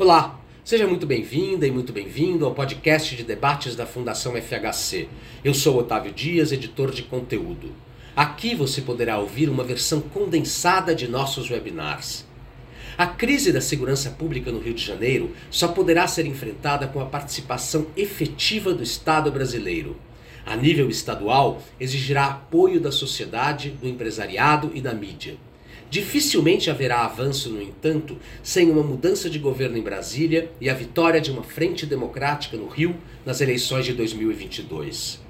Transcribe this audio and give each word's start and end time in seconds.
Olá, 0.00 0.40
seja 0.64 0.86
muito 0.86 1.06
bem-vinda 1.06 1.66
e 1.66 1.70
muito 1.70 1.92
bem-vindo 1.92 2.46
ao 2.46 2.54
podcast 2.54 3.14
de 3.14 3.22
debates 3.22 3.76
da 3.76 3.84
Fundação 3.84 4.32
FHC. 4.32 5.10
Eu 5.44 5.52
sou 5.52 5.76
Otávio 5.76 6.10
Dias, 6.10 6.52
editor 6.52 6.90
de 6.90 7.02
conteúdo. 7.02 7.74
Aqui 8.16 8.54
você 8.54 8.80
poderá 8.80 9.18
ouvir 9.18 9.50
uma 9.50 9.62
versão 9.62 10.00
condensada 10.00 10.94
de 10.94 11.06
nossos 11.06 11.50
webinars. 11.50 12.24
A 12.96 13.06
crise 13.06 13.52
da 13.52 13.60
segurança 13.60 14.08
pública 14.08 14.50
no 14.50 14.60
Rio 14.60 14.72
de 14.72 14.82
Janeiro 14.82 15.36
só 15.50 15.68
poderá 15.68 16.08
ser 16.08 16.24
enfrentada 16.24 16.86
com 16.86 17.00
a 17.00 17.04
participação 17.04 17.88
efetiva 17.94 18.72
do 18.72 18.82
Estado 18.82 19.30
brasileiro. 19.30 19.98
A 20.46 20.56
nível 20.56 20.88
estadual, 20.88 21.62
exigirá 21.78 22.24
apoio 22.24 22.80
da 22.80 22.90
sociedade, 22.90 23.68
do 23.68 23.86
empresariado 23.86 24.70
e 24.74 24.80
da 24.80 24.94
mídia. 24.94 25.36
Dificilmente 25.90 26.70
haverá 26.70 27.04
avanço, 27.04 27.50
no 27.50 27.60
entanto, 27.60 28.16
sem 28.44 28.70
uma 28.70 28.82
mudança 28.82 29.28
de 29.28 29.40
governo 29.40 29.76
em 29.76 29.82
Brasília 29.82 30.48
e 30.60 30.70
a 30.70 30.74
vitória 30.74 31.20
de 31.20 31.32
uma 31.32 31.42
frente 31.42 31.84
democrática 31.84 32.56
no 32.56 32.68
Rio 32.68 32.94
nas 33.26 33.40
eleições 33.40 33.84
de 33.86 33.92
2022. 33.92 35.20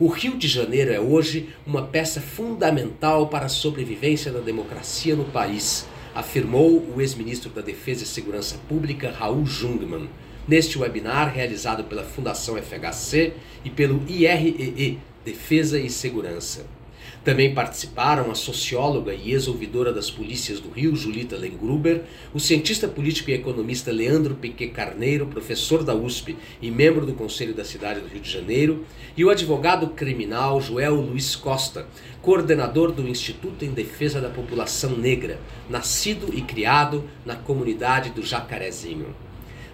O 0.00 0.08
Rio 0.08 0.36
de 0.36 0.48
Janeiro 0.48 0.92
é 0.92 0.98
hoje 0.98 1.50
uma 1.64 1.82
peça 1.82 2.20
fundamental 2.20 3.28
para 3.28 3.46
a 3.46 3.48
sobrevivência 3.48 4.32
da 4.32 4.40
democracia 4.40 5.14
no 5.14 5.26
país, 5.26 5.86
afirmou 6.12 6.84
o 6.92 7.00
ex-ministro 7.00 7.48
da 7.50 7.60
Defesa 7.60 8.02
e 8.02 8.06
Segurança 8.06 8.58
Pública, 8.68 9.14
Raul 9.16 9.46
Jungmann, 9.46 10.08
neste 10.48 10.76
webinar 10.76 11.32
realizado 11.32 11.84
pela 11.84 12.02
Fundação 12.02 12.56
FHC 12.56 13.32
e 13.64 13.70
pelo 13.70 14.02
IREE, 14.08 14.98
Defesa 15.24 15.78
e 15.78 15.88
Segurança. 15.88 16.79
Também 17.22 17.52
participaram 17.52 18.30
a 18.30 18.34
socióloga 18.34 19.12
e 19.12 19.32
ex-ouvidora 19.32 19.92
das 19.92 20.10
polícias 20.10 20.58
do 20.58 20.70
Rio, 20.70 20.96
Julita 20.96 21.36
Lengruber, 21.36 22.04
o 22.32 22.40
cientista 22.40 22.88
político 22.88 23.30
e 23.30 23.34
economista 23.34 23.92
Leandro 23.92 24.34
Piquet 24.34 24.70
Carneiro, 24.70 25.26
professor 25.26 25.84
da 25.84 25.94
USP 25.94 26.34
e 26.62 26.70
membro 26.70 27.04
do 27.04 27.12
Conselho 27.12 27.52
da 27.52 27.62
Cidade 27.62 28.00
do 28.00 28.08
Rio 28.08 28.22
de 28.22 28.30
Janeiro, 28.30 28.86
e 29.14 29.22
o 29.22 29.28
advogado 29.28 29.88
criminal 29.88 30.62
Joel 30.62 30.94
Luiz 30.94 31.36
Costa, 31.36 31.86
coordenador 32.22 32.90
do 32.90 33.06
Instituto 33.06 33.66
em 33.66 33.72
Defesa 33.72 34.18
da 34.18 34.30
População 34.30 34.96
Negra, 34.96 35.38
nascido 35.68 36.32
e 36.32 36.40
criado 36.40 37.04
na 37.26 37.36
comunidade 37.36 38.10
do 38.10 38.22
Jacarezinho. 38.22 39.14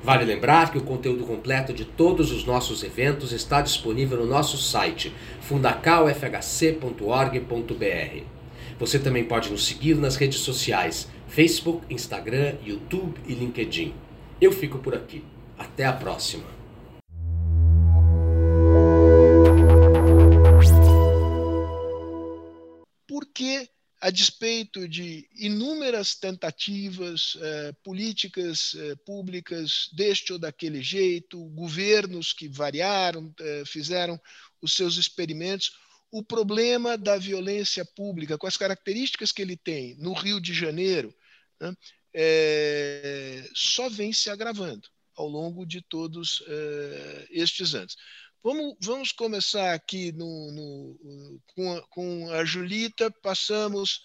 Vale 0.03 0.25
lembrar 0.25 0.71
que 0.71 0.79
o 0.79 0.83
conteúdo 0.83 1.25
completo 1.25 1.73
de 1.73 1.85
todos 1.85 2.31
os 2.31 2.45
nossos 2.45 2.83
eventos 2.83 3.33
está 3.33 3.61
disponível 3.61 4.19
no 4.19 4.27
nosso 4.27 4.57
site 4.57 5.13
fundacalfhc.org.br. 5.41 8.25
Você 8.79 8.99
também 8.99 9.25
pode 9.25 9.51
nos 9.51 9.67
seguir 9.67 9.97
nas 9.97 10.17
redes 10.17 10.41
sociais: 10.41 11.09
Facebook, 11.29 11.83
Instagram, 11.93 12.55
YouTube 12.65 13.21
e 13.27 13.35
LinkedIn. 13.35 13.95
Eu 14.41 14.53
fico 14.53 14.79
por 14.79 14.95
aqui. 14.95 15.25
Até 15.59 15.87
a 15.87 15.93
próxima. 15.93 16.45
Por 23.09 23.25
que 23.33 23.69
a 24.01 24.11
despeito 24.11 24.87
de 24.87 25.29
inúmeras 25.35 26.15
tentativas 26.15 27.37
eh, 27.41 27.73
políticas 27.83 28.75
eh, 28.75 28.95
públicas 28.97 29.89
deste 29.93 30.33
ou 30.35 30.39
daquele 30.39 30.83
jeito, 30.83 31.43
governos 31.51 32.33
que 32.33 32.47
variaram, 32.47 33.35
eh, 33.41 33.63
fizeram 33.67 34.21
os 34.61 34.75
seus 34.75 34.97
experimentos, 34.97 35.73
o 36.11 36.23
problema 36.23 36.97
da 36.97 37.17
violência 37.17 37.85
pública, 37.85 38.37
com 38.37 38.47
as 38.47 38.57
características 38.57 39.33
que 39.33 39.41
ele 39.41 39.57
tem 39.57 39.95
no 39.97 40.13
Rio 40.13 40.41
de 40.41 40.53
Janeiro, 40.53 41.15
né, 41.61 41.75
só 43.55 43.89
vem 43.91 44.13
se 44.13 44.31
agravando 44.31 44.89
ao 45.15 45.29
longo 45.29 45.67
de 45.67 45.83
todos 45.83 46.43
estes 47.31 47.75
anos. 47.75 47.97
Vamos, 48.47 48.77
vamos 48.81 49.11
começar 49.11 49.75
aqui 49.75 50.13
no, 50.13 50.53
no, 50.53 51.41
com, 51.53 51.73
a, 51.73 51.83
com 51.89 52.31
a 52.31 52.45
Julita, 52.45 53.11
passamos 53.21 54.05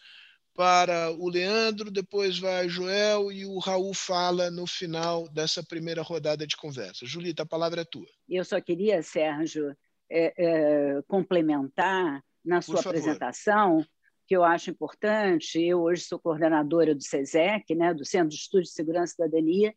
para 0.56 1.12
o 1.12 1.30
Leandro, 1.30 1.92
depois 1.92 2.40
vai 2.40 2.68
Joel 2.68 3.32
e 3.32 3.46
o 3.46 3.60
Raul 3.60 3.94
fala 3.94 4.50
no 4.50 4.66
final 4.66 5.30
dessa 5.30 5.62
primeira 5.62 6.02
rodada 6.02 6.48
de 6.48 6.58
conversa. 6.58 7.06
Julita, 7.06 7.44
a 7.44 7.46
palavra 7.46 7.82
é 7.82 7.86
tua. 7.86 8.08
Eu 8.28 8.44
só 8.44 8.60
queria, 8.60 9.04
Sérgio, 9.04 9.78
é, 10.10 10.34
é, 10.36 11.02
complementar 11.08 12.24
na 12.44 12.64
sua 12.64 12.80
apresentação, 12.80 13.86
que 14.26 14.36
eu 14.36 14.44
acho 14.44 14.72
importante. 14.72 15.62
Eu 15.62 15.84
hoje 15.84 16.02
sou 16.02 16.18
coordenadora 16.18 16.96
do 16.96 17.04
SESEC, 17.04 17.76
né, 17.76 17.94
do 17.94 18.04
Centro 18.04 18.30
de 18.30 18.38
Estudos 18.38 18.70
de 18.70 18.74
Segurança 18.74 19.14
e 19.14 19.16
Cidadania, 19.18 19.72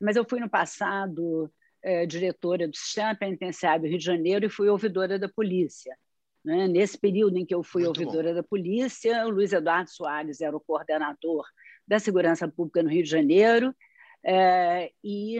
mas 0.00 0.14
eu 0.14 0.24
fui 0.24 0.38
no 0.38 0.48
passado 0.48 1.50
é, 1.84 2.06
diretora 2.06 2.66
do 2.66 2.74
Sistema 2.74 3.14
Penitenciário 3.14 3.82
do 3.82 3.88
Rio 3.88 3.98
de 3.98 4.04
Janeiro 4.04 4.46
e 4.46 4.48
fui 4.48 4.68
ouvidora 4.70 5.18
da 5.18 5.28
polícia. 5.28 5.94
Né? 6.42 6.66
Nesse 6.66 6.98
período 6.98 7.36
em 7.36 7.44
que 7.44 7.54
eu 7.54 7.62
fui 7.62 7.84
Muito 7.84 8.00
ouvidora 8.00 8.30
bom. 8.30 8.34
da 8.36 8.42
polícia, 8.42 9.26
o 9.26 9.30
Luiz 9.30 9.52
Eduardo 9.52 9.90
Soares 9.90 10.40
era 10.40 10.56
o 10.56 10.60
coordenador 10.60 11.44
da 11.86 11.98
Segurança 11.98 12.48
Pública 12.48 12.82
no 12.82 12.88
Rio 12.88 13.02
de 13.02 13.10
Janeiro, 13.10 13.74
é, 14.24 14.90
e 15.04 15.38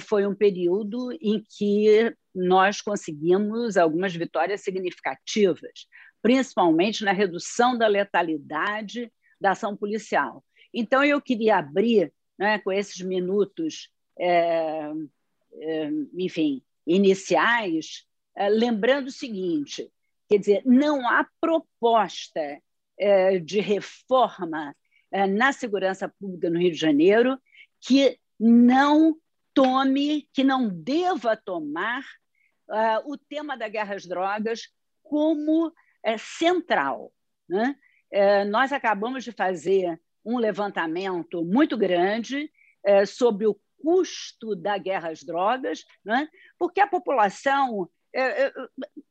foi 0.00 0.26
um 0.26 0.34
período 0.34 1.12
em 1.20 1.44
que 1.56 2.12
nós 2.34 2.80
conseguimos 2.80 3.76
algumas 3.76 4.12
vitórias 4.14 4.62
significativas, 4.62 5.86
principalmente 6.20 7.04
na 7.04 7.12
redução 7.12 7.78
da 7.78 7.86
letalidade 7.86 9.12
da 9.40 9.52
ação 9.52 9.76
policial. 9.76 10.44
Então, 10.72 11.04
eu 11.04 11.20
queria 11.20 11.58
abrir, 11.58 12.12
né, 12.36 12.58
com 12.58 12.72
esses 12.72 13.00
minutos 13.00 13.88
é, 14.18 14.90
enfim, 16.14 16.62
iniciais, 16.86 18.06
eh, 18.36 18.48
lembrando 18.48 19.08
o 19.08 19.12
seguinte: 19.12 19.90
quer 20.28 20.38
dizer, 20.38 20.62
não 20.64 21.08
há 21.08 21.26
proposta 21.40 22.60
eh, 22.98 23.38
de 23.38 23.60
reforma 23.60 24.74
na 25.30 25.52
segurança 25.52 26.12
pública 26.18 26.50
no 26.50 26.58
Rio 26.58 26.72
de 26.72 26.76
Janeiro 26.76 27.38
que 27.80 28.18
não 28.38 29.16
tome, 29.52 30.28
que 30.32 30.42
não 30.42 30.68
deva 30.68 31.36
tomar 31.36 32.02
o 33.04 33.16
tema 33.16 33.56
da 33.56 33.68
guerra 33.68 33.94
às 33.94 34.06
drogas 34.06 34.62
como 35.04 35.72
central. 36.18 37.12
Né? 37.48 37.76
Nós 38.50 38.72
acabamos 38.72 39.22
de 39.22 39.30
fazer 39.30 40.00
um 40.24 40.36
levantamento 40.36 41.44
muito 41.44 41.76
grande 41.76 42.50
sobre 43.06 43.46
o 43.46 43.56
custo 43.84 44.56
da 44.56 44.78
guerra 44.78 45.10
às 45.10 45.22
drogas, 45.22 45.84
né? 46.04 46.26
porque 46.58 46.80
a 46.80 46.86
população. 46.86 47.88
É, 48.16 48.46
é, 48.46 48.52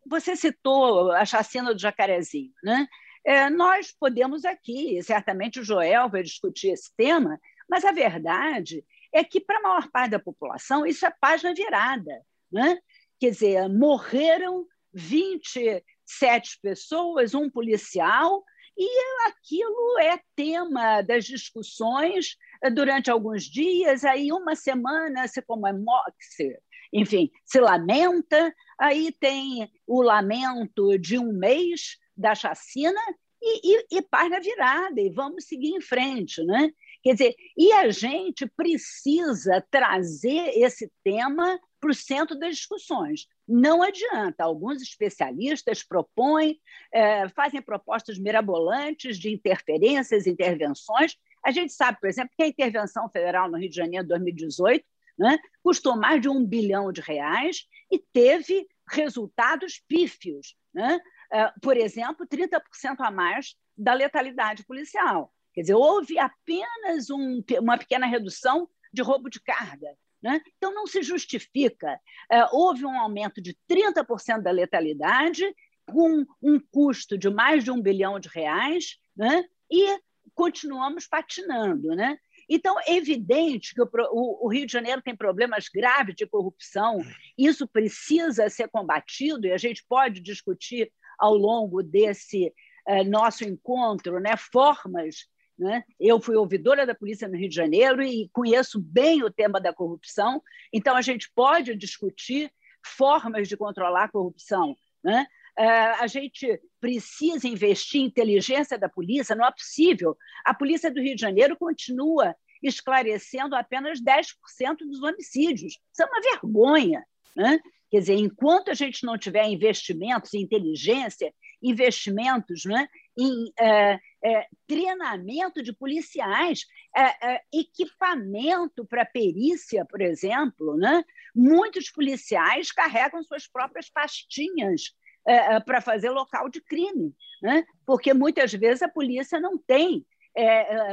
você 0.08 0.34
citou 0.34 1.12
a 1.12 1.26
chacina 1.26 1.74
do 1.74 1.80
Jacarezinho. 1.80 2.54
Né? 2.64 2.88
É, 3.26 3.50
nós 3.50 3.92
podemos 3.92 4.46
aqui, 4.46 5.04
certamente 5.04 5.60
o 5.60 5.64
Joel 5.64 6.10
vai 6.10 6.24
discutir 6.24 6.70
esse 6.70 6.90
tema, 6.96 7.38
mas 7.70 7.84
a 7.84 7.92
verdade 7.92 8.86
é 9.14 9.24
que, 9.24 9.42
para 9.42 9.60
a 9.60 9.62
maior 9.62 9.92
parte 9.92 10.12
da 10.12 10.20
população, 10.20 10.86
isso 10.86 11.06
é 11.06 11.14
página 11.20 11.54
virada. 11.54 12.22
Né? 12.52 12.80
Quer 13.20 13.32
dizer, 13.32 13.70
morreram 13.70 14.66
27 14.94 16.60
pessoas, 16.62 17.34
um 17.34 17.50
policial, 17.50 18.44
e 18.78 19.28
aquilo 19.28 20.00
é 20.00 20.20
tema 20.36 21.02
das 21.02 21.26
discussões 21.26 22.36
durante 22.74 23.12
alguns 23.12 23.44
dias, 23.44 24.04
aí 24.04 24.32
uma 24.32 24.56
semana 24.56 25.28
se 25.28 25.42
comemora, 25.42 26.14
se, 26.20 26.58
enfim, 26.92 27.30
se 27.46 27.60
lamenta, 27.60 28.54
aí 28.80 29.12
tem 29.12 29.72
o 29.86 30.02
lamento 30.02 30.98
de 30.98 31.18
um 31.18 31.34
mês 31.34 31.98
da 32.16 32.34
chacina 32.36 33.00
e, 33.42 33.76
e, 33.76 33.86
e 34.00 34.40
virada, 34.42 35.02
e 35.02 35.10
vamos 35.10 35.46
seguir 35.46 35.70
em 35.70 35.82
frente. 35.82 36.44
Né? 36.44 36.72
Quer 37.04 37.14
dizer, 37.14 37.36
e 37.58 37.72
a 37.74 37.90
gente 37.90 38.48
precisa 38.56 39.66
trazer 39.70 40.58
esse 40.58 40.90
tema 41.04 41.60
para 41.84 41.92
o 41.92 41.94
centro 41.94 42.40
das 42.40 42.56
discussões. 42.56 43.28
Não 43.46 43.84
adianta. 43.84 44.46
Alguns 44.46 44.82
especialistas 44.82 45.84
propõem, 45.84 46.58
é, 46.94 47.28
fazem 47.28 47.62
propostas 47.62 48.18
mirabolantes 48.18 49.20
de 49.20 49.30
interferências, 49.30 50.26
intervenções. 50.26 51.18
A 51.46 51.52
gente 51.52 51.74
sabe, 51.74 52.00
por 52.00 52.08
exemplo, 52.08 52.32
que 52.38 52.44
a 52.44 52.48
intervenção 52.48 53.10
federal 53.10 53.52
no 53.52 53.58
Rio 53.58 53.70
de 53.70 53.76
Janeiro 53.76 54.06
de 54.06 54.10
2018 54.10 54.86
né, 55.20 55.38
custou 55.62 55.98
mais 55.98 56.22
de 56.22 56.30
um 56.30 56.46
bilhão 56.46 56.90
de 56.90 57.02
reais 57.02 57.68
e 57.92 58.00
teve 58.00 58.66
resultados 58.90 59.84
pífios. 59.86 60.56
Né? 60.74 61.02
É, 61.34 61.52
por 61.62 61.76
exemplo, 61.76 62.26
30% 62.26 62.62
a 63.00 63.12
mais 63.12 63.58
da 63.78 63.94
letalidade 63.94 64.64
policial. 64.64 65.34
Quer 65.54 65.62
dizer, 65.62 65.76
houve 65.76 66.18
apenas 66.18 67.10
um, 67.10 67.44
uma 67.60 67.78
pequena 67.78 68.06
redução 68.06 68.70
de 68.94 69.02
roubo 69.02 69.30
de 69.30 69.42
carga. 69.42 69.90
Né? 70.24 70.42
Então, 70.58 70.74
não 70.74 70.88
se 70.88 71.04
justifica. 71.04 72.00
É, 72.32 72.46
houve 72.54 72.86
um 72.86 72.98
aumento 72.98 73.42
de 73.42 73.58
30% 73.70 74.42
da 74.42 74.52
letalidade, 74.52 75.44
com 75.86 76.26
um 76.42 76.58
custo 76.72 77.18
de 77.18 77.30
mais 77.30 77.66
de 77.66 77.70
um 77.70 77.82
bilhão 77.82 78.18
de 78.18 78.30
reais, 78.30 78.98
né? 79.16 79.44
e 79.70 80.00
continuamos 80.34 81.06
patinando. 81.06 81.90
Né? 81.90 82.18
Então, 82.50 82.80
é 82.80 82.96
evidente 82.96 83.74
que 83.76 83.82
o, 83.82 84.48
Rio 84.48 84.66
de 84.66 84.72
Janeiro 84.72 85.02
tem 85.02 85.16
problemas 85.16 85.68
graves 85.68 86.16
de 86.16 86.26
corrupção, 86.26 87.00
isso 87.38 87.68
precisa 87.68 88.50
ser 88.50 88.70
combatido, 88.70 89.46
e 89.46 89.52
a 89.52 89.58
gente 89.58 89.84
pode 89.90 90.22
discutir 90.22 90.90
ao 91.20 91.36
longo 91.36 91.84
desse 91.84 92.54
eh, 92.88 93.04
nosso 93.04 93.44
encontro 93.44 94.20
né, 94.20 94.36
formas. 94.38 95.28
Né? 95.64 95.82
Eu 95.98 96.20
fui 96.20 96.36
ouvidora 96.36 96.86
da 96.86 96.94
polícia 96.94 97.26
no 97.26 97.38
Rio 97.38 97.48
de 97.48 97.56
Janeiro 97.56 98.04
e 98.04 98.30
conheço 98.34 98.82
bem 98.82 99.24
o 99.24 99.32
tema 99.32 99.62
da 99.62 99.72
corrupção, 99.72 100.44
então 100.74 100.94
a 100.94 101.02
gente 101.02 101.32
pode 101.34 101.74
discutir 101.74 102.52
formas 102.86 103.48
de 103.48 103.56
controlar 103.56 104.04
a 104.04 104.12
corrupção. 104.12 104.76
Né? 105.02 105.26
Eh, 105.58 105.92
a 106.02 106.06
gente 106.06 106.60
precisa 106.82 107.48
investir 107.48 108.02
em 108.02 108.06
inteligência 108.08 108.78
da 108.78 108.90
polícia, 108.90 109.38
não 109.38 109.46
é 109.46 109.52
possível. 109.52 110.18
A 110.44 110.54
polícia 110.54 110.92
do 110.92 111.00
Rio 111.00 111.16
de 111.16 111.22
Janeiro 111.22 111.56
continua 111.56 112.36
esclarecendo 112.62 113.56
apenas 113.56 114.02
10% 114.02 114.80
dos 114.80 115.02
homicídios. 115.02 115.80
Isso 115.94 116.04
é 116.04 116.06
uma 116.06 116.20
vergonha. 116.20 117.06
Né? 117.38 117.58
Quer 117.90 118.00
dizer, 118.00 118.16
enquanto 118.16 118.70
a 118.70 118.74
gente 118.74 119.06
não 119.06 119.18
tiver 119.18 119.48
investimentos 119.48 120.34
em 120.34 120.42
inteligência, 120.42 121.34
investimentos 121.62 122.66
né, 122.66 122.86
em 123.18 123.54
é, 123.58 123.98
é, 124.24 124.48
treinamento 124.66 125.62
de 125.62 125.74
policiais, 125.74 126.66
é, 126.96 127.34
é 127.34 127.42
equipamento 127.54 128.86
para 128.86 129.06
perícia, 129.06 129.86
por 129.86 130.02
exemplo, 130.02 130.78
né? 130.78 131.04
muitos 131.36 131.90
policiais 131.90 132.72
carregam 132.72 133.24
suas 133.24 133.48
próprias 133.48 133.90
pastinhas 133.90 134.96
é, 135.28 135.56
é, 135.56 135.60
para 135.60 135.82
fazer 135.82 136.10
local 136.10 136.50
de 136.50 136.62
crime, 136.62 137.14
né? 137.42 137.66
porque 137.86 138.14
muitas 138.14 138.54
vezes 138.54 138.82
a 138.82 138.90
polícia 138.90 139.40
não 139.40 139.58
tem 139.58 140.06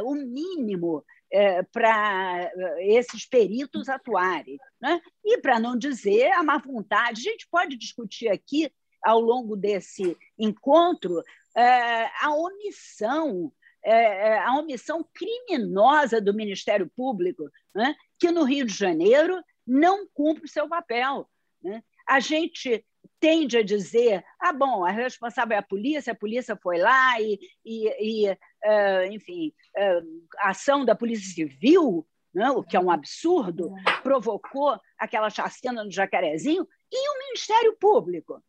o 0.05 0.15
mínimo 0.15 1.03
é, 1.32 1.62
para 1.62 2.50
esses 2.81 3.25
peritos 3.25 3.88
atuarem. 3.88 4.59
Né? 4.79 5.00
E, 5.25 5.38
para 5.38 5.59
não 5.59 5.79
dizer 5.79 6.31
a 6.32 6.43
má 6.43 6.59
vontade, 6.59 7.21
a 7.21 7.31
gente 7.31 7.49
pode 7.50 7.77
discutir 7.79 8.29
aqui, 8.29 8.71
ao 9.03 9.19
longo 9.19 9.56
desse 9.56 10.17
encontro, 10.38 11.21
é, 11.21 11.23
a 11.55 12.35
omissão. 12.35 13.52
É, 13.82 14.38
a 14.41 14.58
omissão 14.58 15.02
criminosa 15.14 16.20
do 16.20 16.35
Ministério 16.35 16.87
Público, 16.94 17.50
né? 17.75 17.97
que 18.19 18.31
no 18.31 18.44
Rio 18.44 18.67
de 18.67 18.75
Janeiro 18.75 19.43
não 19.67 20.06
cumpre 20.12 20.44
o 20.44 20.49
seu 20.49 20.69
papel. 20.69 21.26
Né? 21.62 21.82
A 22.06 22.20
gente 22.20 22.85
tende 23.19 23.58
a 23.58 23.62
dizer: 23.62 24.25
ah, 24.41 24.52
bom, 24.52 24.85
a 24.85 24.91
responsável 24.91 25.55
é 25.55 25.58
a 25.58 25.62
polícia, 25.62 26.12
a 26.12 26.17
polícia 26.17 26.58
foi 26.62 26.79
lá 26.79 27.20
e, 27.20 27.38
e, 27.64 28.26
e 28.26 28.31
uh, 28.31 29.12
enfim, 29.12 29.53
uh, 29.76 30.26
a 30.38 30.50
ação 30.50 30.85
da 30.85 30.94
Polícia 30.94 31.35
Civil, 31.35 32.06
né, 32.35 32.50
o 32.50 32.62
que 32.62 32.76
é 32.76 32.81
um 32.81 32.91
absurdo, 32.91 33.73
provocou 34.03 34.79
aquela 34.99 35.31
chacina 35.31 35.85
no 35.85 35.91
Jacarezinho, 35.91 36.67
e 36.91 37.11
o 37.11 37.19
Ministério 37.26 37.76
Público. 37.79 38.43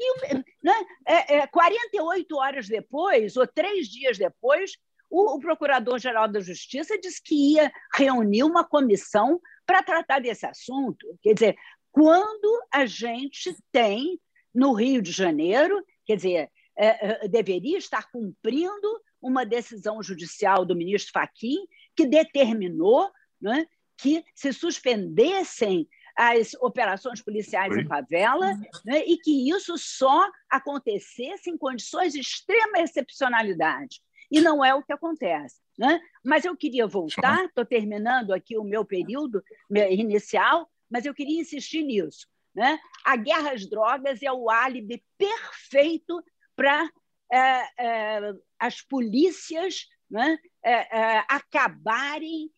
E, 0.00 0.34
né, 0.62 0.74
é, 1.06 1.36
é, 1.36 1.46
48 1.46 2.36
horas 2.36 2.68
depois, 2.68 3.36
ou 3.36 3.46
três 3.46 3.86
dias 3.86 4.16
depois, 4.16 4.72
o, 5.10 5.36
o 5.36 5.40
Procurador-Geral 5.40 6.26
da 6.26 6.40
Justiça 6.40 6.98
disse 6.98 7.22
que 7.22 7.54
ia 7.54 7.70
reunir 7.92 8.44
uma 8.44 8.64
comissão 8.64 9.38
para 9.66 9.82
tratar 9.82 10.20
desse 10.20 10.46
assunto. 10.46 11.06
Quer 11.22 11.34
dizer, 11.34 11.56
quando 11.92 12.62
a 12.72 12.86
gente 12.86 13.54
tem 13.70 14.18
no 14.54 14.72
Rio 14.72 15.02
de 15.02 15.12
Janeiro, 15.12 15.84
quer 16.06 16.16
dizer, 16.16 16.50
é, 16.76 17.24
é, 17.24 17.28
deveria 17.28 17.76
estar 17.76 18.10
cumprindo 18.10 19.00
uma 19.20 19.44
decisão 19.44 20.02
judicial 20.02 20.64
do 20.64 20.74
ministro 20.74 21.12
Faquim 21.12 21.58
que 21.94 22.06
determinou 22.06 23.10
né, 23.40 23.66
que 23.98 24.24
se 24.34 24.52
suspendessem 24.52 25.86
as 26.16 26.54
operações 26.54 27.22
policiais 27.22 27.72
Oi? 27.72 27.82
em 27.82 27.86
favela 27.86 28.54
né, 28.84 29.04
e 29.06 29.16
que 29.16 29.50
isso 29.50 29.76
só 29.78 30.30
acontecesse 30.48 31.50
em 31.50 31.56
condições 31.56 32.12
de 32.12 32.20
extrema 32.20 32.78
excepcionalidade. 32.78 34.00
E 34.30 34.40
não 34.40 34.64
é 34.64 34.74
o 34.74 34.82
que 34.82 34.92
acontece. 34.92 35.56
Né? 35.78 35.98
Mas 36.22 36.44
eu 36.44 36.56
queria 36.56 36.86
voltar, 36.86 37.46
estou 37.46 37.64
terminando 37.64 38.32
aqui 38.32 38.56
o 38.58 38.64
meu 38.64 38.84
período 38.84 39.42
inicial, 39.90 40.70
mas 40.90 41.06
eu 41.06 41.14
queria 41.14 41.40
insistir 41.40 41.82
nisso. 41.82 42.28
Né? 42.54 42.78
A 43.04 43.16
guerra 43.16 43.52
às 43.52 43.68
drogas 43.68 44.22
é 44.22 44.30
o 44.30 44.50
álibi 44.50 45.02
perfeito 45.16 46.22
para 46.54 46.90
é, 47.32 47.62
é, 47.78 48.34
as 48.58 48.82
polícias 48.82 49.86
né, 50.10 50.36
é, 50.62 50.98
é 50.98 51.24
acabarem 51.28 52.50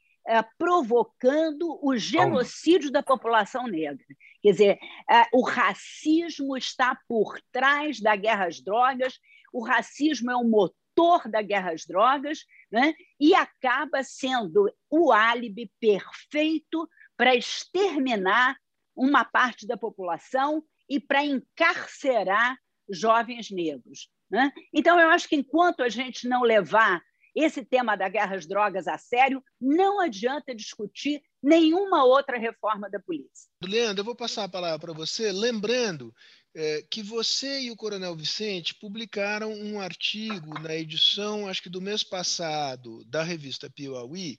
provocando 0.59 1.79
o 1.83 1.97
genocídio 1.97 2.91
da 2.91 3.03
população 3.03 3.67
negra. 3.67 4.05
Quer 4.41 4.53
dizer, 4.53 4.79
é, 5.11 5.27
o 5.33 5.43
racismo 5.43 6.57
está 6.57 6.99
por 7.09 7.41
trás 7.51 8.01
da 8.01 8.15
guerra 8.17 8.47
às 8.47 8.61
drogas, 8.61 9.19
o 9.53 9.65
racismo 9.65 10.31
é 10.31 10.37
o 10.37 10.45
motor 10.45 11.29
da 11.29 11.43
guerra 11.43 11.73
às 11.73 11.85
drogas, 11.87 12.45
né, 12.71 12.95
e 13.19 13.35
acaba 13.35 14.03
sendo 14.03 14.73
o 14.91 15.13
álibi 15.13 15.71
perfeito 15.81 16.89
para 17.17 17.35
exterminar 17.35 18.57
uma 18.95 19.25
parte 19.25 19.67
da 19.67 19.77
população 19.77 20.63
e 20.89 21.01
para 21.01 21.25
encarcerar 21.25 22.57
jovens 22.89 23.51
negros. 23.51 24.11
Né? 24.31 24.51
Então, 24.73 24.99
eu 24.99 25.09
acho 25.11 25.29
que 25.29 25.37
enquanto 25.37 25.83
a 25.83 25.89
gente 25.89 26.29
não 26.29 26.43
levar 26.43 27.03
esse 27.35 27.65
tema 27.65 27.97
da 27.97 28.09
guerra 28.09 28.37
às 28.37 28.47
drogas 28.47 28.87
a 28.87 28.99
sério, 28.99 29.43
não 29.61 30.01
adianta 30.01 30.55
discutir 30.55 31.23
nenhuma 31.43 32.05
outra 32.05 32.39
reforma 32.39 32.89
da 32.89 33.01
polícia. 33.01 33.49
Leandro, 33.65 34.01
eu 34.01 34.05
vou 34.05 34.15
passar 34.15 34.45
a 34.45 34.49
palavra 34.49 34.79
para 34.79 34.93
você, 34.93 35.33
lembrando 35.33 36.15
é, 36.55 36.85
que 36.91 37.03
você 37.03 37.63
e 37.63 37.71
o 37.71 37.77
Coronel 37.77 38.15
Vicente 38.15 38.75
publicaram 38.75 39.53
um 39.53 39.81
artigo 39.81 40.59
na 40.61 40.75
edição, 40.75 41.49
acho 41.49 41.63
que 41.63 41.71
do 41.71 41.81
mês 41.81 42.03
passado, 42.03 43.03
da 43.07 43.23
revista 43.23 43.71
Piauí, 43.71 44.39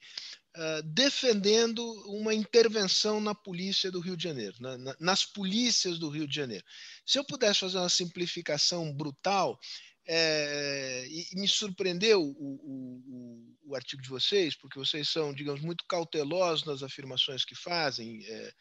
Uh, 0.55 0.83
defendendo 0.83 1.83
uma 2.05 2.31
intervenção 2.31 3.19
na 3.19 3.33
polícia 3.33 3.89
do 3.89 3.99
Rio 3.99 4.15
de 4.15 4.23
Janeiro, 4.23 4.55
na, 4.59 4.77
na, 4.77 4.95
nas 4.99 5.25
polícias 5.25 5.97
do 5.97 6.09
Rio 6.09 6.27
de 6.27 6.35
Janeiro. 6.35 6.63
Se 7.03 7.17
eu 7.17 7.25
pudesse 7.25 7.61
fazer 7.61 7.79
uma 7.79 7.89
simplificação 7.89 8.93
brutal, 8.93 9.59
é, 10.05 11.05
e, 11.07 11.27
me 11.35 11.47
surpreendeu 11.47 12.21
o, 12.21 12.27
o, 12.27 13.03
o, 13.07 13.71
o, 13.71 13.75
artigo 13.75 14.01
de 14.01 14.09
vocês, 14.09 14.55
porque 14.55 14.77
vocês 14.77 15.07
são, 15.09 15.33
digamos, 15.33 15.61
muito 15.61 15.85
cautelosos 15.87 16.65
nas 16.65 16.83
afirmações 16.83 17.45
que 17.45 17.55
fazem, 17.55 18.25
é, 18.25 18.53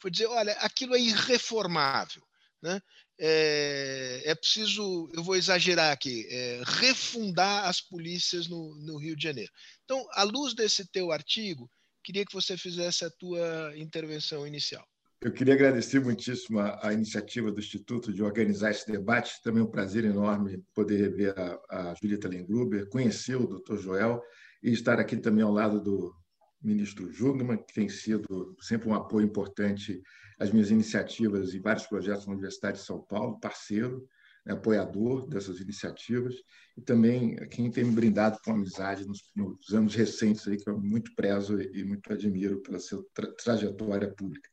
foi 0.00 0.10
dizer, 0.10 0.26
olha, 0.26 0.52
aquilo 0.54 0.94
é 0.94 1.00
irreformável. 1.00 2.22
Né? 2.60 2.80
É, 3.20 4.22
é, 4.24 4.34
preciso, 4.34 5.08
eu 5.12 5.22
vou 5.22 5.36
exagerar 5.36 5.92
aqui, 5.92 6.26
é, 6.28 6.62
refundar 6.64 7.66
as 7.66 7.80
polícias 7.80 8.48
no, 8.48 8.74
no, 8.76 8.96
Rio 8.96 9.16
de 9.16 9.22
Janeiro. 9.22 9.52
Então, 9.84 10.04
à 10.12 10.24
luz 10.24 10.54
desse 10.54 10.84
teu 10.86 11.12
artigo, 11.12 11.70
queria 12.02 12.24
que 12.24 12.32
você 12.32 12.56
fizesse 12.56 13.04
a 13.04 13.10
tua 13.10 13.72
intervenção 13.76 14.46
inicial. 14.46 14.86
Eu 15.20 15.32
queria 15.32 15.54
agradecer 15.54 15.98
muitíssimo 15.98 16.60
a, 16.60 16.78
a 16.80 16.92
iniciativa 16.92 17.50
do 17.50 17.58
Instituto 17.58 18.12
de 18.12 18.22
organizar 18.22 18.70
esse 18.70 18.86
debate. 18.86 19.42
Também 19.42 19.60
um 19.60 19.70
prazer 19.70 20.04
enorme 20.04 20.62
poder 20.72 20.96
rever 20.96 21.34
a, 21.36 21.90
a 21.90 21.94
Julieta 22.00 22.28
Lengruber, 22.28 22.88
conhecer 22.88 23.34
o 23.34 23.46
doutor 23.46 23.78
Joel 23.78 24.22
e 24.62 24.70
estar 24.70 25.00
aqui 25.00 25.16
também 25.16 25.42
ao 25.42 25.52
lado 25.52 25.80
do 25.80 26.14
ministro 26.62 27.10
Jungmann, 27.10 27.58
que 27.58 27.74
tem 27.74 27.88
sido 27.88 28.56
sempre 28.60 28.88
um 28.88 28.94
apoio 28.94 29.26
importante 29.26 30.00
às 30.38 30.52
minhas 30.52 30.70
iniciativas 30.70 31.52
e 31.52 31.58
vários 31.58 31.86
projetos 31.86 32.26
na 32.26 32.34
Universidade 32.34 32.78
de 32.78 32.84
São 32.84 33.00
Paulo, 33.00 33.40
parceiro, 33.40 34.06
né, 34.46 34.54
apoiador 34.54 35.28
dessas 35.28 35.60
iniciativas, 35.60 36.34
e 36.76 36.80
também 36.80 37.36
quem 37.48 37.70
tem 37.70 37.84
me 37.84 37.92
brindado 37.92 38.38
com 38.44 38.52
amizade 38.52 39.04
nos, 39.04 39.20
nos 39.34 39.74
anos 39.74 39.94
recentes, 39.96 40.46
aí, 40.46 40.56
que 40.56 40.70
eu 40.70 40.78
muito 40.78 41.12
prezo 41.16 41.60
e 41.60 41.84
muito 41.84 42.12
admiro 42.12 42.60
pela 42.62 42.78
sua 42.78 43.04
tra 43.12 43.32
trajetória 43.32 44.12
pública. 44.14 44.48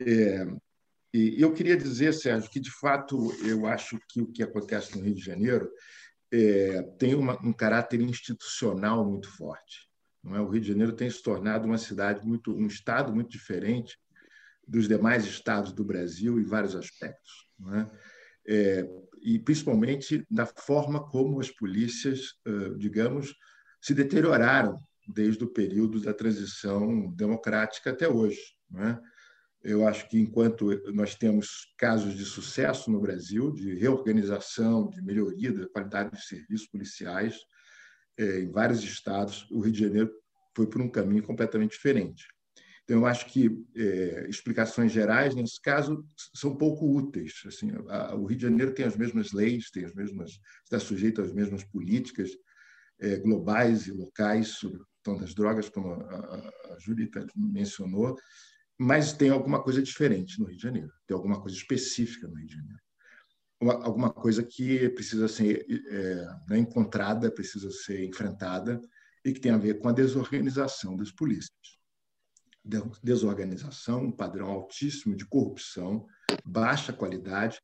É, 0.00 0.46
e 1.12 1.40
eu 1.40 1.52
queria 1.52 1.76
dizer, 1.76 2.12
Sérgio, 2.12 2.50
que 2.50 2.58
de 2.58 2.70
fato 2.70 3.32
eu 3.46 3.66
acho 3.66 3.98
que 4.08 4.20
o 4.20 4.26
que 4.26 4.42
acontece 4.42 4.96
no 4.96 5.04
Rio 5.04 5.14
de 5.14 5.20
Janeiro 5.20 5.70
é, 6.32 6.82
tem 6.98 7.14
uma, 7.14 7.40
um 7.46 7.52
caráter 7.52 8.00
institucional 8.00 9.08
muito 9.08 9.28
forte. 9.36 9.88
Não 10.22 10.34
é? 10.34 10.40
O 10.40 10.48
Rio 10.48 10.60
de 10.60 10.68
Janeiro 10.68 10.92
tem 10.92 11.08
se 11.08 11.22
tornado 11.22 11.66
uma 11.66 11.78
cidade 11.78 12.26
muito, 12.26 12.52
um 12.52 12.66
estado 12.66 13.14
muito 13.14 13.30
diferente 13.30 13.96
dos 14.66 14.88
demais 14.88 15.24
estados 15.26 15.72
do 15.72 15.84
Brasil 15.84 16.40
em 16.40 16.44
vários 16.44 16.74
aspectos, 16.74 17.46
é? 17.74 17.90
É, 18.46 18.88
e 19.22 19.38
principalmente 19.38 20.26
da 20.30 20.44
forma 20.44 21.08
como 21.08 21.40
as 21.40 21.50
polícias, 21.50 22.34
digamos, 22.76 23.34
se 23.80 23.94
deterioraram 23.94 24.78
desde 25.08 25.44
o 25.44 25.48
período 25.48 26.00
da 26.00 26.12
transição 26.12 27.10
democrática 27.14 27.90
até 27.90 28.06
hoje. 28.06 28.40
Não 28.70 28.82
é? 28.82 29.00
Eu 29.64 29.88
acho 29.88 30.06
que 30.10 30.18
enquanto 30.18 30.68
nós 30.92 31.14
temos 31.14 31.74
casos 31.78 32.14
de 32.14 32.24
sucesso 32.24 32.90
no 32.90 33.00
Brasil, 33.00 33.50
de 33.50 33.74
reorganização, 33.74 34.90
de 34.90 35.00
melhoria 35.02 35.52
da 35.52 35.66
qualidade 35.66 36.10
dos 36.10 36.28
serviços 36.28 36.68
policiais, 36.68 37.38
é, 38.18 38.40
em 38.40 38.50
vários 38.50 38.84
estados, 38.84 39.50
o 39.50 39.60
Rio 39.60 39.72
de 39.72 39.80
Janeiro 39.80 40.12
foi 40.54 40.66
por 40.66 40.82
um 40.82 40.90
caminho 40.90 41.22
completamente 41.22 41.72
diferente. 41.72 42.26
Então, 42.84 42.98
eu 42.98 43.06
acho 43.06 43.24
que 43.26 43.64
é, 43.74 44.26
explicações 44.28 44.92
gerais, 44.92 45.34
nesse 45.34 45.60
caso, 45.62 46.04
são 46.34 46.54
pouco 46.54 46.86
úteis. 46.86 47.32
Assim, 47.46 47.70
a, 47.88 48.14
o 48.14 48.26
Rio 48.26 48.36
de 48.36 48.42
Janeiro 48.42 48.74
tem 48.74 48.84
as 48.84 48.96
mesmas 48.96 49.32
leis, 49.32 49.70
tem 49.70 49.86
as 49.86 49.94
mesmas, 49.94 50.38
está 50.62 50.78
sujeito 50.78 51.22
às 51.22 51.32
mesmas 51.32 51.64
políticas 51.64 52.30
é, 53.00 53.16
globais 53.16 53.86
e 53.86 53.92
locais 53.92 54.48
sobre 54.48 54.78
o 54.78 55.18
das 55.18 55.34
drogas, 55.34 55.68
como 55.68 55.92
a, 55.92 55.96
a, 55.96 56.74
a 56.74 56.78
Julita 56.78 57.26
mencionou, 57.36 58.16
mas 58.78 59.12
tem 59.12 59.30
alguma 59.30 59.62
coisa 59.62 59.82
diferente 59.82 60.38
no 60.38 60.46
Rio 60.46 60.56
de 60.56 60.62
Janeiro, 60.62 60.92
tem 61.06 61.14
alguma 61.14 61.40
coisa 61.40 61.56
específica 61.56 62.26
no 62.28 62.34
Rio 62.34 62.46
de 62.46 62.54
Janeiro. 62.54 62.80
Uma, 63.60 63.74
alguma 63.84 64.10
coisa 64.10 64.42
que 64.42 64.88
precisa 64.90 65.28
ser 65.28 65.64
é, 65.88 66.26
né, 66.48 66.58
encontrada, 66.58 67.30
precisa 67.30 67.70
ser 67.70 68.04
enfrentada 68.04 68.80
e 69.24 69.32
que 69.32 69.40
tem 69.40 69.52
a 69.52 69.58
ver 69.58 69.78
com 69.78 69.88
a 69.88 69.92
desorganização 69.92 70.96
das 70.96 71.10
polícias 71.10 71.74
desorganização, 73.02 74.04
um 74.04 74.12
padrão 74.12 74.48
altíssimo 74.48 75.14
de 75.14 75.26
corrupção, 75.26 76.06
baixa 76.44 76.92
qualidade 76.92 77.60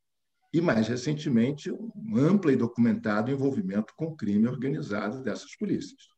e, 0.52 0.60
mais 0.60 0.88
recentemente, 0.88 1.70
um 1.72 2.16
amplo 2.16 2.50
e 2.50 2.56
documentado 2.56 3.30
envolvimento 3.30 3.94
com 3.96 4.14
crime 4.14 4.46
organizado 4.46 5.22
dessas 5.22 5.56
polícias. 5.56 6.08